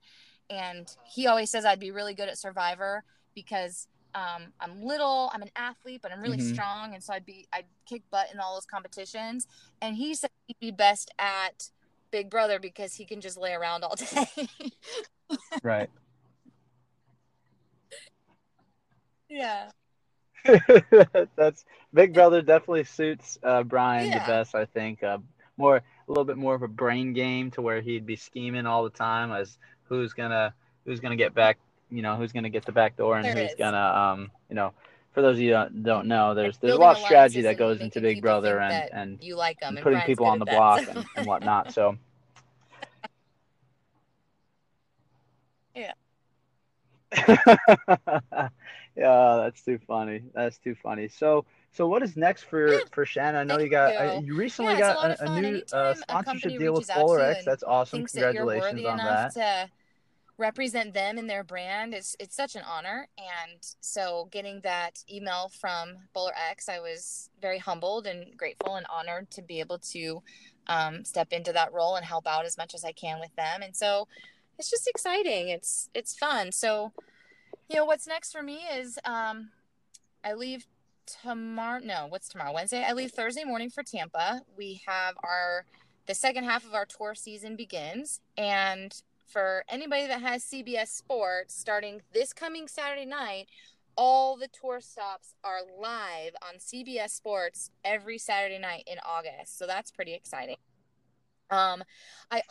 and 0.50 0.88
he 1.06 1.28
always 1.28 1.52
says 1.52 1.64
I'd 1.66 1.80
be 1.80 1.92
really 1.92 2.16
good 2.16 2.30
at 2.30 2.40
Survivor 2.40 3.04
because 3.36 3.88
um, 4.16 4.54
I'm 4.60 4.82
little, 4.84 5.30
I'm 5.34 5.42
an 5.42 5.52
athlete, 5.56 6.02
but 6.02 6.12
I'm 6.12 6.22
really 6.22 6.38
Mhm. 6.40 6.54
strong, 6.54 6.94
and 6.94 7.04
so 7.04 7.14
I'd 7.14 7.26
be 7.26 7.48
I'd 7.54 7.66
kick 7.86 8.04
butt 8.12 8.32
in 8.34 8.40
all 8.40 8.56
those 8.56 8.66
competitions. 8.66 9.48
And 9.82 9.96
he 9.96 10.16
said 10.16 10.30
he'd 10.48 10.60
be 10.60 10.72
best 10.72 11.12
at 11.20 11.70
Big 12.12 12.30
Brother 12.30 12.60
because 12.60 12.96
he 12.96 13.06
can 13.06 13.22
just 13.22 13.38
lay 13.38 13.54
around 13.54 13.84
all 13.84 13.96
day. 13.96 14.72
Right. 15.64 15.90
yeah. 19.30 19.70
That's 21.36 21.66
Big 21.94 22.14
Brother 22.14 22.42
definitely 22.42 22.86
suits 22.86 23.38
uh, 23.44 23.64
Brian 23.64 24.10
the 24.10 24.20
best, 24.20 24.56
I 24.56 24.66
think. 24.66 25.04
Uh, 25.04 25.20
more 25.58 25.78
a 25.78 25.84
little 26.08 26.24
bit 26.26 26.38
more 26.38 26.56
of 26.56 26.64
a 26.64 26.68
brain 26.68 27.14
game 27.14 27.52
to 27.52 27.62
where 27.62 27.82
he'd 27.82 28.06
be 28.06 28.16
scheming 28.16 28.66
all 28.66 28.84
the 28.84 28.90
time 28.90 29.32
as 29.32 29.58
who's 29.84 30.14
gonna 30.14 30.54
who's 30.86 31.00
gonna 31.02 31.18
get 31.18 31.34
back, 31.36 31.58
you 31.92 32.02
know, 32.02 32.16
who's 32.16 32.32
gonna 32.32 32.50
get 32.50 32.66
the 32.66 32.72
back 32.72 32.96
door 32.96 33.18
and 33.18 33.26
There 33.26 33.36
who's 33.36 33.56
gonna 33.56 33.78
um, 33.78 34.32
you 34.50 34.56
know, 34.56 34.74
for 35.12 35.22
those 35.22 35.38
of 35.38 35.42
you 35.42 35.52
that 35.52 35.84
don't 35.84 36.08
know, 36.08 36.34
there's 36.34 36.58
there's 36.58 36.76
a 36.76 36.78
lot 36.80 36.98
of 36.98 37.04
strategy 37.04 37.42
that 37.42 37.58
goes 37.58 37.82
into 37.82 38.02
Big 38.02 38.22
Brother 38.22 38.60
and 38.60 38.90
and 38.94 39.24
You 39.24 39.36
like 39.36 39.60
them 39.60 39.76
and 39.78 39.84
putting 39.84 40.02
people 40.02 40.26
on 40.26 40.40
the 40.40 40.46
that, 40.46 40.56
block 40.56 40.82
so- 40.84 40.92
and, 40.92 41.06
and 41.16 41.28
whatnot. 41.28 41.74
So 41.74 41.98
Yeah. 45.76 45.94
yeah, 47.28 48.50
that's 48.96 49.64
too 49.64 49.80
funny. 49.88 50.22
That's 50.34 50.58
too 50.58 50.76
funny. 50.76 51.08
So, 51.08 51.46
so 51.72 51.88
what 51.88 52.04
is 52.04 52.16
next 52.18 52.44
for 52.44 52.74
Yeah. 52.74 52.80
for 52.92 53.06
Shannon? 53.06 53.36
I 53.36 53.44
know 53.44 53.60
you 53.60 53.70
got 53.70 53.96
uh, 53.96 54.20
you. 54.24 54.36
recently 54.36 54.74
Yeah, 54.78 54.92
it's 54.92 55.00
a 55.04 55.08
lot 55.08 55.18
got 55.20 55.28
a, 55.28 55.32
a 55.32 55.42
new 55.42 55.62
uh, 55.72 55.94
sponsorship 55.94 56.58
deal 56.60 56.74
with 56.74 56.88
BowlerX. 56.88 57.44
That's 57.46 57.64
awesome. 57.64 58.00
thinks 58.00 58.12
that 58.14 58.36
Congratulations 58.36 58.86
on 58.86 58.98
that. 58.98 59.34
to 59.34 59.70
represent 60.40 60.94
them 60.94 61.18
and 61.18 61.30
their 61.30 61.44
brand 61.44 61.94
it's 61.94 62.16
it's 62.20 62.36
such 62.36 62.56
an 62.56 62.64
honor. 62.68 63.08
And 63.18 63.60
so 63.82 64.30
getting 64.32 64.62
that 64.62 65.04
email 65.12 65.52
from 65.60 65.96
bowler 66.14 66.34
x 66.50 66.70
i 66.70 66.80
was 66.80 67.30
very 67.42 67.60
humbled 67.60 68.08
and 68.08 68.36
grateful 68.38 68.76
and 68.76 68.86
honored 68.90 69.30
to 69.32 69.42
be 69.42 69.60
able 69.60 69.78
to 69.80 70.24
um, 70.68 71.04
step 71.04 71.34
into 71.34 71.52
that 71.54 71.74
role 71.74 71.96
and 71.96 72.06
help 72.06 72.26
out 72.28 72.46
as 72.46 72.58
much 72.58 72.74
as 72.74 72.86
i 72.86 72.92
can 72.92 73.20
with 73.20 73.36
them. 73.36 73.62
And 73.62 73.76
so 73.76 74.08
it's 74.58 74.70
just 74.70 74.88
exciting. 74.88 75.50
It's 75.50 75.90
it's 75.94 76.18
fun. 76.18 76.52
So 76.52 76.94
you 77.70 77.76
know 77.76 77.86
what's 77.86 78.08
next 78.08 78.32
for 78.32 78.42
me 78.42 78.62
is 78.74 78.98
um, 79.06 79.50
i 80.24 80.34
leave 80.34 80.66
tomorrow 81.06 81.80
no 81.84 82.08
what's 82.08 82.30
tomorrow? 82.30 82.54
Wednesday. 82.54 82.86
I 82.88 82.94
leave 82.94 83.12
thursday 83.12 83.44
morning 83.44 83.70
for 83.70 83.84
tampa. 83.84 84.42
We 84.58 84.82
have 84.88 85.16
our 85.24 85.66
the 86.10 86.16
second 86.16 86.46
half 86.46 86.66
of 86.66 86.74
our 86.74 86.86
tour 86.88 87.14
season 87.14 87.56
begins. 87.56 88.20
And 88.36 89.00
for 89.30 89.64
anybody 89.70 90.08
that 90.08 90.22
has 90.22 90.44
CBS 90.44 90.88
Sports, 90.88 91.56
starting 91.56 92.02
this 92.14 92.34
coming 92.34 92.68
Saturday 92.68 93.06
night, 93.06 93.48
all 93.96 94.36
the 94.38 94.48
tour 94.48 94.80
stops 94.82 95.36
are 95.44 95.60
live 95.80 96.32
on 96.42 96.56
CBS 96.58 97.12
Sports 97.12 97.70
every 97.84 98.18
Saturday 98.18 98.58
night 98.60 98.84
in 98.88 98.98
August. 99.06 99.58
So 99.58 99.68
that's 99.68 99.92
pretty 99.92 100.14
exciting. 100.14 100.56
Um, 101.52 101.84
I 102.32 102.42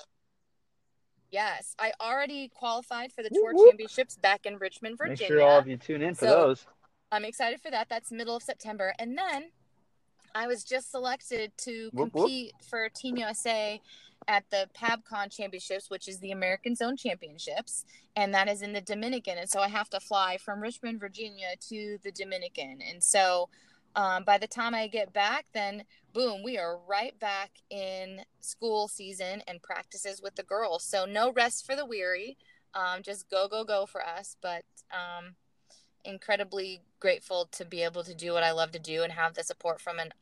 yes, 1.31 1.75
I 1.79 1.93
already 2.01 2.49
qualified 2.49 3.13
for 3.13 3.23
the 3.23 3.31
tour 3.31 3.53
whoop. 3.55 3.71
championships 3.71 4.17
back 4.17 4.47
in 4.47 4.59
Richmond, 4.59 4.99
Virginia. 4.99 5.19
Make 5.21 5.29
sure 5.29 5.43
all 5.43 5.59
of 5.59 5.69
you 5.69 5.77
tune 5.77 6.03
in 6.03 6.15
for 6.15 6.27
So- 6.27 6.47
those. 6.47 6.67
I'm 7.11 7.25
excited 7.25 7.61
for 7.63 7.71
that. 7.71 7.89
That's 7.89 8.13
middle 8.13 8.37
of 8.37 8.43
September. 8.43 8.93
And 8.99 9.17
then 9.17 9.51
I 10.35 10.47
was 10.47 10.63
just 10.63 10.91
selected 10.91 11.57
to 11.59 11.91
compete 11.97 12.53
for 12.69 12.87
Team 12.91 13.17
USA 13.17 13.81
at 14.29 14.45
the 14.51 14.69
PABCON 14.79 15.35
Championships, 15.35 15.89
which 15.89 16.07
is 16.07 16.21
the 16.21 16.33
American 16.33 16.77
Zone 16.77 16.97
Championships, 16.97 17.85
and 18.15 18.33
that 18.35 18.47
is 18.47 18.63
in 18.63 18.75
the 18.75 18.81
Dominican. 18.81 19.39
And 19.39 19.49
so 19.49 19.61
I 19.61 19.69
have 19.69 19.89
to 19.91 20.01
fly 20.01 20.37
from 20.37 20.61
Richmond, 20.61 21.01
Virginia 21.01 21.49
to 21.71 21.99
the 22.05 22.13
Dominican. 22.13 22.79
And 22.87 23.03
so 23.03 23.49
um, 23.97 24.25
by 24.25 24.39
the 24.39 24.47
time 24.47 24.75
I 24.75 24.87
get 24.87 25.13
back, 25.13 25.47
then 25.55 25.85
boom, 26.13 26.43
we 26.45 26.59
are 26.59 26.79
right 26.87 27.19
back 27.19 27.51
in 27.71 28.21
school 28.41 28.87
season 28.87 29.43
and 29.49 29.63
practices 29.63 30.21
with 30.23 30.35
the 30.37 30.43
girls. 30.43 30.85
So 30.85 31.07
no 31.07 31.33
rest 31.33 31.65
for 31.67 31.75
the 31.75 31.87
weary. 31.87 32.37
Um, 32.75 33.03
just 33.03 33.31
go, 33.31 33.49
go, 33.49 33.65
go 33.65 33.87
for 33.87 34.05
us. 34.07 34.37
But 34.43 34.65
um, 34.93 35.35
incredibly 36.05 36.83
grateful 37.01 37.49
to 37.53 37.65
be 37.65 37.83
able 37.83 38.05
to 38.05 38.15
do 38.15 38.33
what 38.33 38.43
I 38.43 38.53
love 38.53 38.73
to 38.73 38.79
do 38.79 39.03
and 39.03 39.13
have 39.13 39.35
the 39.35 39.43
support 39.43 39.81
from 39.81 39.99
an 39.99 40.13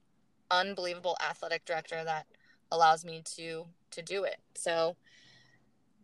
unbelievable 0.50 1.16
athletic 1.28 1.64
director 1.64 2.04
that 2.04 2.26
allows 2.70 3.04
me 3.04 3.22
to 3.36 3.66
to 3.96 4.02
do 4.02 4.24
it. 4.24 4.37
So 4.54 4.96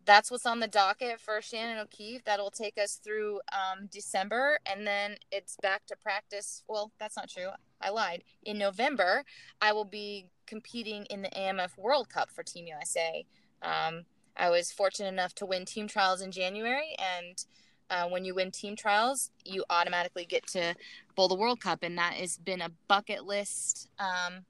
that's 0.05 0.29
what's 0.29 0.45
on 0.45 0.59
the 0.59 0.67
docket 0.67 1.19
for 1.19 1.41
Shannon 1.41 1.79
O'Keefe. 1.79 2.23
That'll 2.25 2.51
take 2.51 2.77
us 2.77 2.99
through 3.03 3.39
um, 3.51 3.87
December, 3.91 4.59
and 4.65 4.85
then 4.85 5.15
it's 5.31 5.57
back 5.61 5.85
to 5.87 5.95
practice. 5.95 6.63
Well, 6.67 6.91
that's 6.99 7.15
not 7.15 7.29
true. 7.29 7.49
I 7.81 7.89
lied. 7.89 8.23
In 8.43 8.57
November, 8.57 9.23
I 9.61 9.71
will 9.73 9.85
be 9.85 10.27
competing 10.45 11.05
in 11.05 11.21
the 11.21 11.29
AMF 11.29 11.77
World 11.77 12.09
Cup 12.09 12.29
for 12.29 12.43
Team 12.43 12.67
USA. 12.67 13.25
Um, 13.61 14.03
I 14.35 14.49
was 14.49 14.71
fortunate 14.71 15.09
enough 15.09 15.35
to 15.35 15.45
win 15.45 15.65
team 15.65 15.87
trials 15.87 16.21
in 16.21 16.31
January, 16.31 16.95
and 16.99 17.45
uh, 17.89 18.09
when 18.09 18.25
you 18.25 18.33
win 18.33 18.51
team 18.51 18.75
trials, 18.75 19.29
you 19.45 19.63
automatically 19.69 20.25
get 20.25 20.47
to 20.47 20.75
bowl 21.15 21.27
the 21.27 21.35
World 21.35 21.61
Cup, 21.61 21.83
and 21.83 21.97
that 21.97 22.13
has 22.13 22.37
been 22.37 22.61
a 22.61 22.71
bucket 22.87 23.25
list 23.25 23.89
um, 23.99 24.45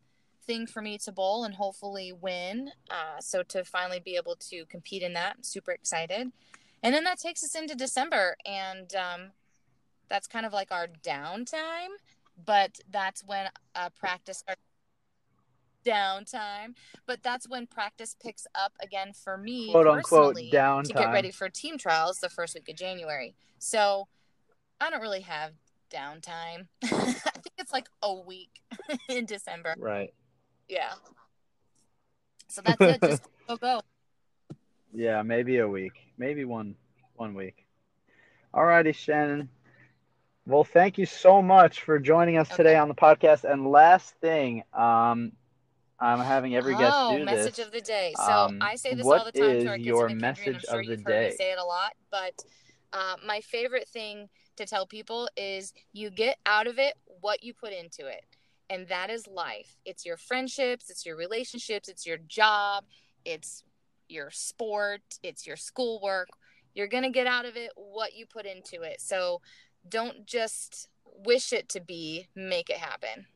thing 0.45 0.67
for 0.67 0.81
me 0.81 0.97
to 0.99 1.11
bowl 1.11 1.43
and 1.43 1.53
hopefully 1.55 2.11
win. 2.13 2.71
Uh, 2.89 3.19
so 3.19 3.43
to 3.43 3.63
finally 3.63 3.99
be 3.99 4.15
able 4.15 4.35
to 4.49 4.65
compete 4.65 5.03
in 5.03 5.13
that, 5.13 5.35
I'm 5.37 5.43
super 5.43 5.71
excited. 5.71 6.31
And 6.81 6.93
then 6.93 7.03
that 7.05 7.19
takes 7.19 7.43
us 7.43 7.55
into 7.55 7.75
December, 7.75 8.35
and 8.45 8.93
um, 8.93 9.31
that's 10.09 10.27
kind 10.27 10.45
of 10.45 10.51
like 10.51 10.71
our 10.71 10.87
downtime, 11.01 11.95
but 12.45 12.79
that's 12.91 13.23
when 13.25 13.47
uh, 13.75 13.89
practice. 13.97 14.43
Downtime, 15.85 16.75
but 17.05 17.21
that's 17.23 17.49
when 17.49 17.67
practice 17.67 18.15
picks 18.21 18.47
up 18.55 18.71
again 18.81 19.11
for 19.11 19.37
me 19.37 19.69
Quote 19.71 19.85
unquote 19.85 20.37
downtime. 20.37 20.83
to 20.83 20.93
get 20.93 21.11
ready 21.11 21.29
for 21.29 21.49
team 21.49 21.77
trials 21.77 22.19
the 22.19 22.29
first 22.29 22.55
week 22.55 22.69
of 22.69 22.77
January. 22.77 23.35
So 23.59 24.07
I 24.79 24.89
don't 24.89 25.01
really 25.01 25.21
have 25.21 25.51
downtime. 25.93 26.67
I 26.83 26.87
think 26.87 27.53
it's 27.57 27.73
like 27.73 27.87
a 28.01 28.13
week 28.13 28.61
in 29.09 29.25
December. 29.25 29.75
Right. 29.77 30.13
Yeah. 30.67 30.93
So 32.47 32.61
that's 32.63 32.81
it. 32.81 33.01
Just 33.01 33.23
go 33.47 33.57
go. 33.57 33.81
Yeah, 34.93 35.21
maybe 35.23 35.57
a 35.57 35.67
week, 35.67 35.93
maybe 36.17 36.45
one 36.45 36.75
one 37.15 37.33
week. 37.33 37.65
All 38.53 38.65
righty, 38.65 38.91
Shannon. 38.91 39.49
Well, 40.45 40.63
thank 40.63 40.97
you 40.97 41.05
so 41.05 41.41
much 41.41 41.81
for 41.81 41.99
joining 41.99 42.37
us 42.37 42.49
today 42.49 42.75
on 42.75 42.89
the 42.89 42.95
podcast. 42.95 43.49
And 43.49 43.71
last 43.71 44.13
thing, 44.15 44.63
um, 44.73 45.31
I'm 45.99 46.19
having 46.19 46.55
every 46.55 46.75
guest 46.75 46.93
oh, 46.93 47.17
do 47.17 47.23
message 47.23 47.55
this. 47.55 47.65
of 47.65 47.71
the 47.71 47.79
day. 47.79 48.13
So 48.17 48.31
Um, 48.31 48.59
I 48.61 48.75
say 48.75 48.93
this 48.93 49.05
all 49.05 49.23
the 49.23 49.31
time 49.31 49.61
to 49.61 49.67
our 49.67 49.75
kids 49.77 49.87
your 49.87 50.09
in 50.09 50.17
the 50.17 50.23
country, 50.23 50.45
and 50.47 50.55
I'm 50.55 50.57
message 50.57 50.69
sure 50.69 50.79
of 50.81 50.85
the 50.85 50.91
you've 50.91 51.03
heard 51.05 51.23
me 51.23 51.29
day? 51.29 51.35
say 51.37 51.51
it 51.53 51.59
a 51.59 51.63
lot. 51.63 51.93
But 52.11 52.43
uh, 52.91 53.15
my 53.25 53.39
favorite 53.41 53.87
thing 53.87 54.29
to 54.57 54.65
tell 54.65 54.85
people 54.85 55.29
is 55.37 55.73
you 55.93 56.09
get 56.09 56.37
out 56.45 56.67
of 56.67 56.77
it 56.77 56.93
what 57.21 57.43
you 57.43 57.53
put 57.53 57.71
into 57.71 58.07
it, 58.07 58.25
and 58.69 58.87
that 58.87 59.09
is 59.09 59.27
life. 59.27 59.75
It's 59.85 60.05
your 60.05 60.17
friendships, 60.17 60.89
it's 60.89 61.05
your 61.05 61.15
relationships, 61.15 61.89
it's 61.89 62.05
your 62.05 62.17
job, 62.17 62.85
it's 63.25 63.63
your 64.09 64.31
sport, 64.31 65.01
it's 65.21 65.45
your 65.45 65.57
schoolwork. 65.57 66.29
You're 66.73 66.87
gonna 66.87 67.11
get 67.11 67.27
out 67.27 67.45
of 67.45 67.55
it 67.55 67.71
what 67.75 68.15
you 68.15 68.25
put 68.25 68.45
into 68.45 68.81
it. 68.81 69.01
So 69.01 69.41
don't 69.87 70.25
just 70.25 70.87
wish 71.25 71.53
it 71.53 71.69
to 71.69 71.81
be, 71.81 72.27
make 72.35 72.69
it 72.69 72.77
happen. 72.77 73.27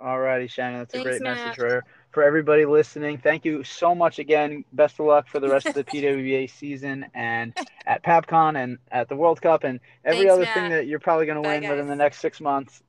All 0.00 0.18
righty, 0.18 0.48
Shannon. 0.48 0.80
That's 0.80 0.94
a 0.94 0.96
Thanks, 0.96 1.10
great 1.10 1.22
message 1.22 1.58
Matt. 1.58 1.84
For 2.12 2.22
for 2.22 2.26
everybody 2.26 2.64
listening. 2.64 3.18
Thank 3.18 3.44
you 3.44 3.64
so 3.64 3.94
much 3.94 4.20
again. 4.20 4.64
Best 4.72 5.00
of 5.00 5.06
luck 5.06 5.26
for 5.28 5.40
the 5.40 5.48
rest 5.48 5.66
of 5.66 5.74
the 5.74 5.82
PWBA 5.92 6.50
season 6.50 7.06
and 7.14 7.52
at 7.84 8.04
PABCON 8.04 8.62
and 8.62 8.78
at 8.92 9.08
the 9.08 9.16
World 9.16 9.42
Cup 9.42 9.64
and 9.64 9.80
every 10.04 10.18
Thanks, 10.20 10.32
other 10.32 10.44
Matt. 10.44 10.54
thing 10.54 10.70
that 10.70 10.86
you're 10.86 11.00
probably 11.00 11.26
going 11.26 11.42
to 11.42 11.48
Bye, 11.48 11.58
win 11.58 11.68
within 11.68 11.88
the 11.88 11.96
next 11.96 12.20
six 12.20 12.40
months. 12.40 12.82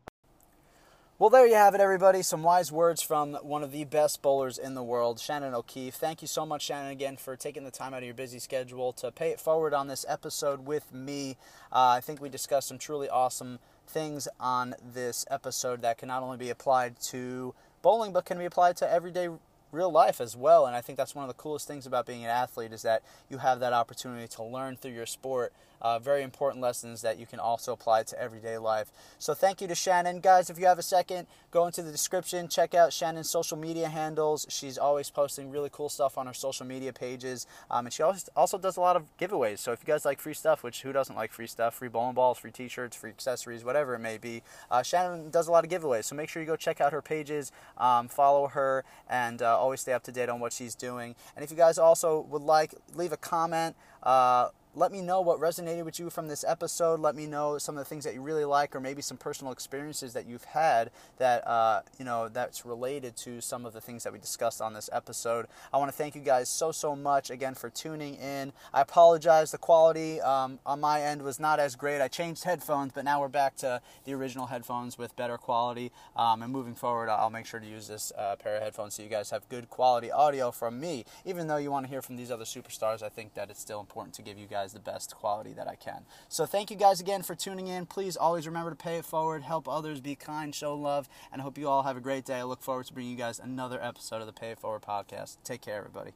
Well, 1.18 1.30
there 1.30 1.48
you 1.48 1.56
have 1.56 1.74
it, 1.74 1.82
everybody. 1.82 2.22
Some 2.22 2.44
wise 2.44 2.72
words 2.72 3.02
from 3.02 3.34
one 3.36 3.64
of 3.64 3.72
the 3.72 3.86
best 3.86 4.22
bowlers 4.22 4.58
in 4.58 4.76
the 4.76 4.84
world, 4.84 5.20
Shannon 5.20 5.54
O'Keefe. 5.54 5.96
Thank 5.96 6.22
you 6.22 6.28
so 6.28 6.46
much, 6.46 6.64
Shannon, 6.64 6.92
again, 6.92 7.18
for 7.18 7.36
taking 7.36 7.64
the 7.64 7.72
time 7.72 7.94
out 7.94 8.00
of 8.00 8.04
your 8.04 8.14
busy 8.14 8.40
schedule 8.40 8.94
to 8.94 9.12
pay 9.12 9.30
it 9.30 9.40
forward 9.40 9.74
on 9.74 9.88
this 9.88 10.06
episode 10.08 10.66
with 10.66 10.94
me. 10.94 11.38
Uh, 11.72 11.96
I 11.98 12.02
think 12.02 12.22
we 12.22 12.30
discussed 12.30 12.68
some 12.68 12.78
truly 12.78 13.10
awesome 13.10 13.60
things 13.88 14.28
on 14.40 14.76
this 14.94 15.26
episode 15.32 15.82
that 15.82 15.98
can 15.98 16.10
not 16.10 16.24
only 16.24 16.38
be 16.38 16.50
applied 16.50 17.00
to 17.10 17.54
bowling, 17.84 18.12
but 18.12 18.26
can 18.26 18.40
be 18.40 18.46
applied 18.46 18.76
to 18.78 18.92
everyday 18.92 19.30
real 19.72 19.92
life 19.92 20.20
as 20.20 20.36
well. 20.36 20.66
And 20.66 20.76
I 20.76 20.82
think 20.82 20.98
that's 20.98 21.14
one 21.14 21.24
of 21.24 21.28
the 21.28 21.40
coolest 21.40 21.68
things 21.68 21.86
about 21.86 22.08
being 22.08 22.24
an 22.24 22.32
athlete 22.32 22.74
is 22.74 22.82
that 22.82 23.04
you 23.30 23.40
have 23.40 23.60
that 23.60 23.74
opportunity 23.74 24.28
to 24.30 24.44
learn 24.44 24.78
through 24.78 24.94
your 24.94 25.06
sport. 25.06 25.54
Uh, 25.84 26.00
very 26.00 26.24
important 26.24 26.62
lessons 26.62 27.02
that 27.02 27.20
you 27.20 27.26
can 27.26 27.40
also 27.40 27.74
apply 27.74 28.04
to 28.04 28.20
everyday 28.20 28.58
life. 28.58 28.92
So 29.20 29.34
thank 29.34 29.60
you 29.62 29.68
to 29.68 29.76
Shannon. 29.76 30.22
Guys, 30.22 30.50
if 30.50 30.58
you 30.58 30.66
have 30.66 30.80
a 30.80 30.84
second, 30.84 31.28
go 31.52 31.66
into 31.66 31.82
the 31.82 31.92
description, 31.92 32.48
check 32.48 32.74
out 32.74 32.94
Shannon's 32.94 33.30
social 33.30 33.58
media 33.58 33.90
handles. 33.90 34.48
She's 34.50 34.78
always 34.78 35.10
posting 35.10 35.52
really 35.52 35.70
cool 35.72 35.90
stuff 35.90 36.18
on 36.18 36.26
her 36.28 36.34
social 36.34 36.66
media 36.66 36.94
pages. 36.94 37.46
Um, 37.70 37.86
and 37.86 37.94
she 37.94 38.02
also, 38.02 38.58
does 38.58 38.78
a 38.78 38.82
lot 38.82 38.96
of 38.96 39.06
giveaways. 39.18 39.60
So 39.60 39.74
if 39.74 39.82
you 39.82 39.86
guys 39.86 40.06
like 40.06 40.20
free 40.20 40.34
stuff, 40.34 40.64
which 40.64 40.84
who 40.84 40.94
doesn't 40.94 41.16
like 41.16 41.34
free 41.34 41.48
stuff, 41.48 41.76
free 41.76 41.90
bowling 41.90 42.16
balls, 42.16 42.38
free 42.38 42.52
t-shirts, 42.52 42.96
free 42.96 43.10
accessories, 43.10 43.66
whatever 43.66 43.96
it 43.96 44.00
may 44.00 44.18
be, 44.18 44.42
uh, 44.72 44.84
Shannon 44.84 45.32
does 45.32 45.48
a 45.48 45.52
lot 45.52 45.66
of 45.66 45.70
giveaways. 45.70 46.06
So 46.06 46.16
make 46.16 46.30
sure 46.30 46.42
you 46.42 46.48
go 46.48 46.56
check 46.56 46.80
out 46.80 46.94
her 46.94 47.02
pages, 47.02 47.52
um, 47.78 48.08
follow 48.08 48.48
her, 48.48 48.86
and 49.10 49.42
uh, 49.42 49.58
always 49.58 49.82
stay 49.82 49.92
up 49.92 50.04
to 50.04 50.12
date 50.12 50.30
on 50.30 50.40
what 50.40 50.54
she's 50.54 50.76
doing. 50.76 51.16
And 51.36 51.44
if 51.44 51.52
you 51.52 51.58
guys 51.58 51.78
also 51.78 52.22
would 52.30 52.42
like, 52.42 52.74
leave 52.96 53.12
a 53.12 53.18
comment. 53.18 53.76
Uh, 54.02 54.50
let 54.76 54.92
me 54.92 55.02
know 55.02 55.22
what 55.22 55.40
resonated 55.40 55.86
with 55.86 56.00
you 56.00 56.10
from 56.10 56.28
this 56.28 56.44
episode. 56.48 57.00
Let 57.00 57.16
me 57.16 57.28
know 57.28 57.58
some 57.58 57.78
of 57.78 57.80
the 57.80 57.86
things 57.86 58.04
that 58.06 58.14
you 58.14 58.22
really 58.22 58.46
like, 58.46 58.76
or 58.76 58.80
maybe 58.80 59.02
some 59.02 59.18
personal 59.18 59.54
experiences 59.54 60.14
that 60.14 60.26
you've 60.28 60.46
had 60.46 60.90
that 61.18 61.48
uh, 61.48 61.82
you 62.00 62.06
know 62.06 62.30
that's 62.30 62.66
related 62.66 63.16
to 63.18 63.42
some 63.42 63.66
of 63.66 63.74
the 63.74 63.82
things 63.82 64.04
that 64.04 64.14
we 64.14 64.20
discussed 64.20 64.62
on 64.62 64.74
this 64.74 64.90
episode. 64.92 65.46
I 65.72 65.78
want 65.78 65.92
to 65.92 65.98
thank 65.98 66.16
you 66.16 66.22
guys 66.22 66.50
so 66.50 66.72
so 66.72 66.96
much 66.96 67.30
again 67.30 67.54
for 67.54 67.70
tuning 67.70 68.16
in. 68.16 68.52
I 68.74 68.82
apologize. 68.82 69.52
The 69.52 69.58
quality 69.58 70.20
um, 70.22 70.60
on 70.66 70.80
my 70.80 71.02
end 71.02 71.22
was 71.22 71.40
not 71.40 71.60
as 71.60 71.76
great. 71.76 72.02
I 72.02 72.08
changed 72.08 72.44
headphones, 72.44 72.92
but 72.94 73.06
now 73.06 73.22
we're 73.22 73.28
back 73.28 73.56
to 73.58 73.82
the 74.06 74.14
original 74.14 74.48
headphones 74.48 74.98
with 74.98 75.16
better 75.16 75.38
quality. 75.38 75.92
Um, 76.16 76.42
and 76.42 76.52
moving 76.52 76.76
forward, 76.76 77.10
I'll 77.10 77.30
make 77.30 77.46
sure 77.46 77.60
to 77.60 77.66
use 77.66 77.88
this 77.88 78.12
uh, 78.18 78.36
pair 78.38 78.58
of 78.58 78.64
headphones 78.64 78.96
so 78.96 79.04
you 79.04 79.10
guys 79.10 79.30
have 79.30 79.48
good 79.50 79.70
quality 79.70 80.12
audio 80.12 80.52
from 80.52 80.80
me. 80.80 81.06
Even 81.26 81.48
though 81.48 81.58
you 81.58 81.72
want 81.72 81.86
to 81.86 81.90
hear 81.90 82.02
from 82.02 82.16
these 82.16 82.32
other 82.32 82.46
superstars, 82.46 83.04
I 83.04 83.10
think 83.10 83.34
that 83.36 83.50
it's 83.50 83.60
still 83.60 83.80
important 83.80 84.16
to 84.16 84.22
give 84.22 84.38
you 84.38 84.48
guys 84.64 84.72
the 84.74 84.80
best 84.80 85.16
quality 85.16 85.52
that 85.54 85.68
I 85.68 85.76
can. 85.76 86.06
So 86.30 86.46
thank 86.46 86.72
you 86.72 86.78
guys 86.78 87.02
again 87.02 87.22
for 87.22 87.36
tuning 87.36 87.68
in. 87.68 87.86
Please 87.86 88.16
always 88.16 88.48
remember 88.48 88.70
to 88.70 88.76
pay 88.76 88.98
it 88.98 89.06
forward, 89.06 89.44
help 89.44 89.68
others, 89.68 90.00
be 90.00 90.16
kind, 90.16 90.56
show 90.56 90.74
love, 90.76 91.10
and 91.32 91.42
I 91.42 91.44
hope 91.44 91.58
you 91.58 91.68
all 91.68 91.84
have 91.84 91.98
a 91.98 92.02
great 92.02 92.24
day. 92.24 92.40
I 92.40 92.44
look 92.44 92.64
forward 92.64 92.86
to 92.86 92.94
bringing 92.94 93.12
you 93.12 93.18
guys 93.18 93.40
another 93.40 93.84
episode 93.84 94.22
of 94.22 94.28
the 94.28 94.34
Pay 94.34 94.52
It 94.52 94.60
Forward 94.60 94.82
podcast. 94.82 95.38
Take 95.44 95.62
care, 95.62 95.78
everybody. 95.78 96.14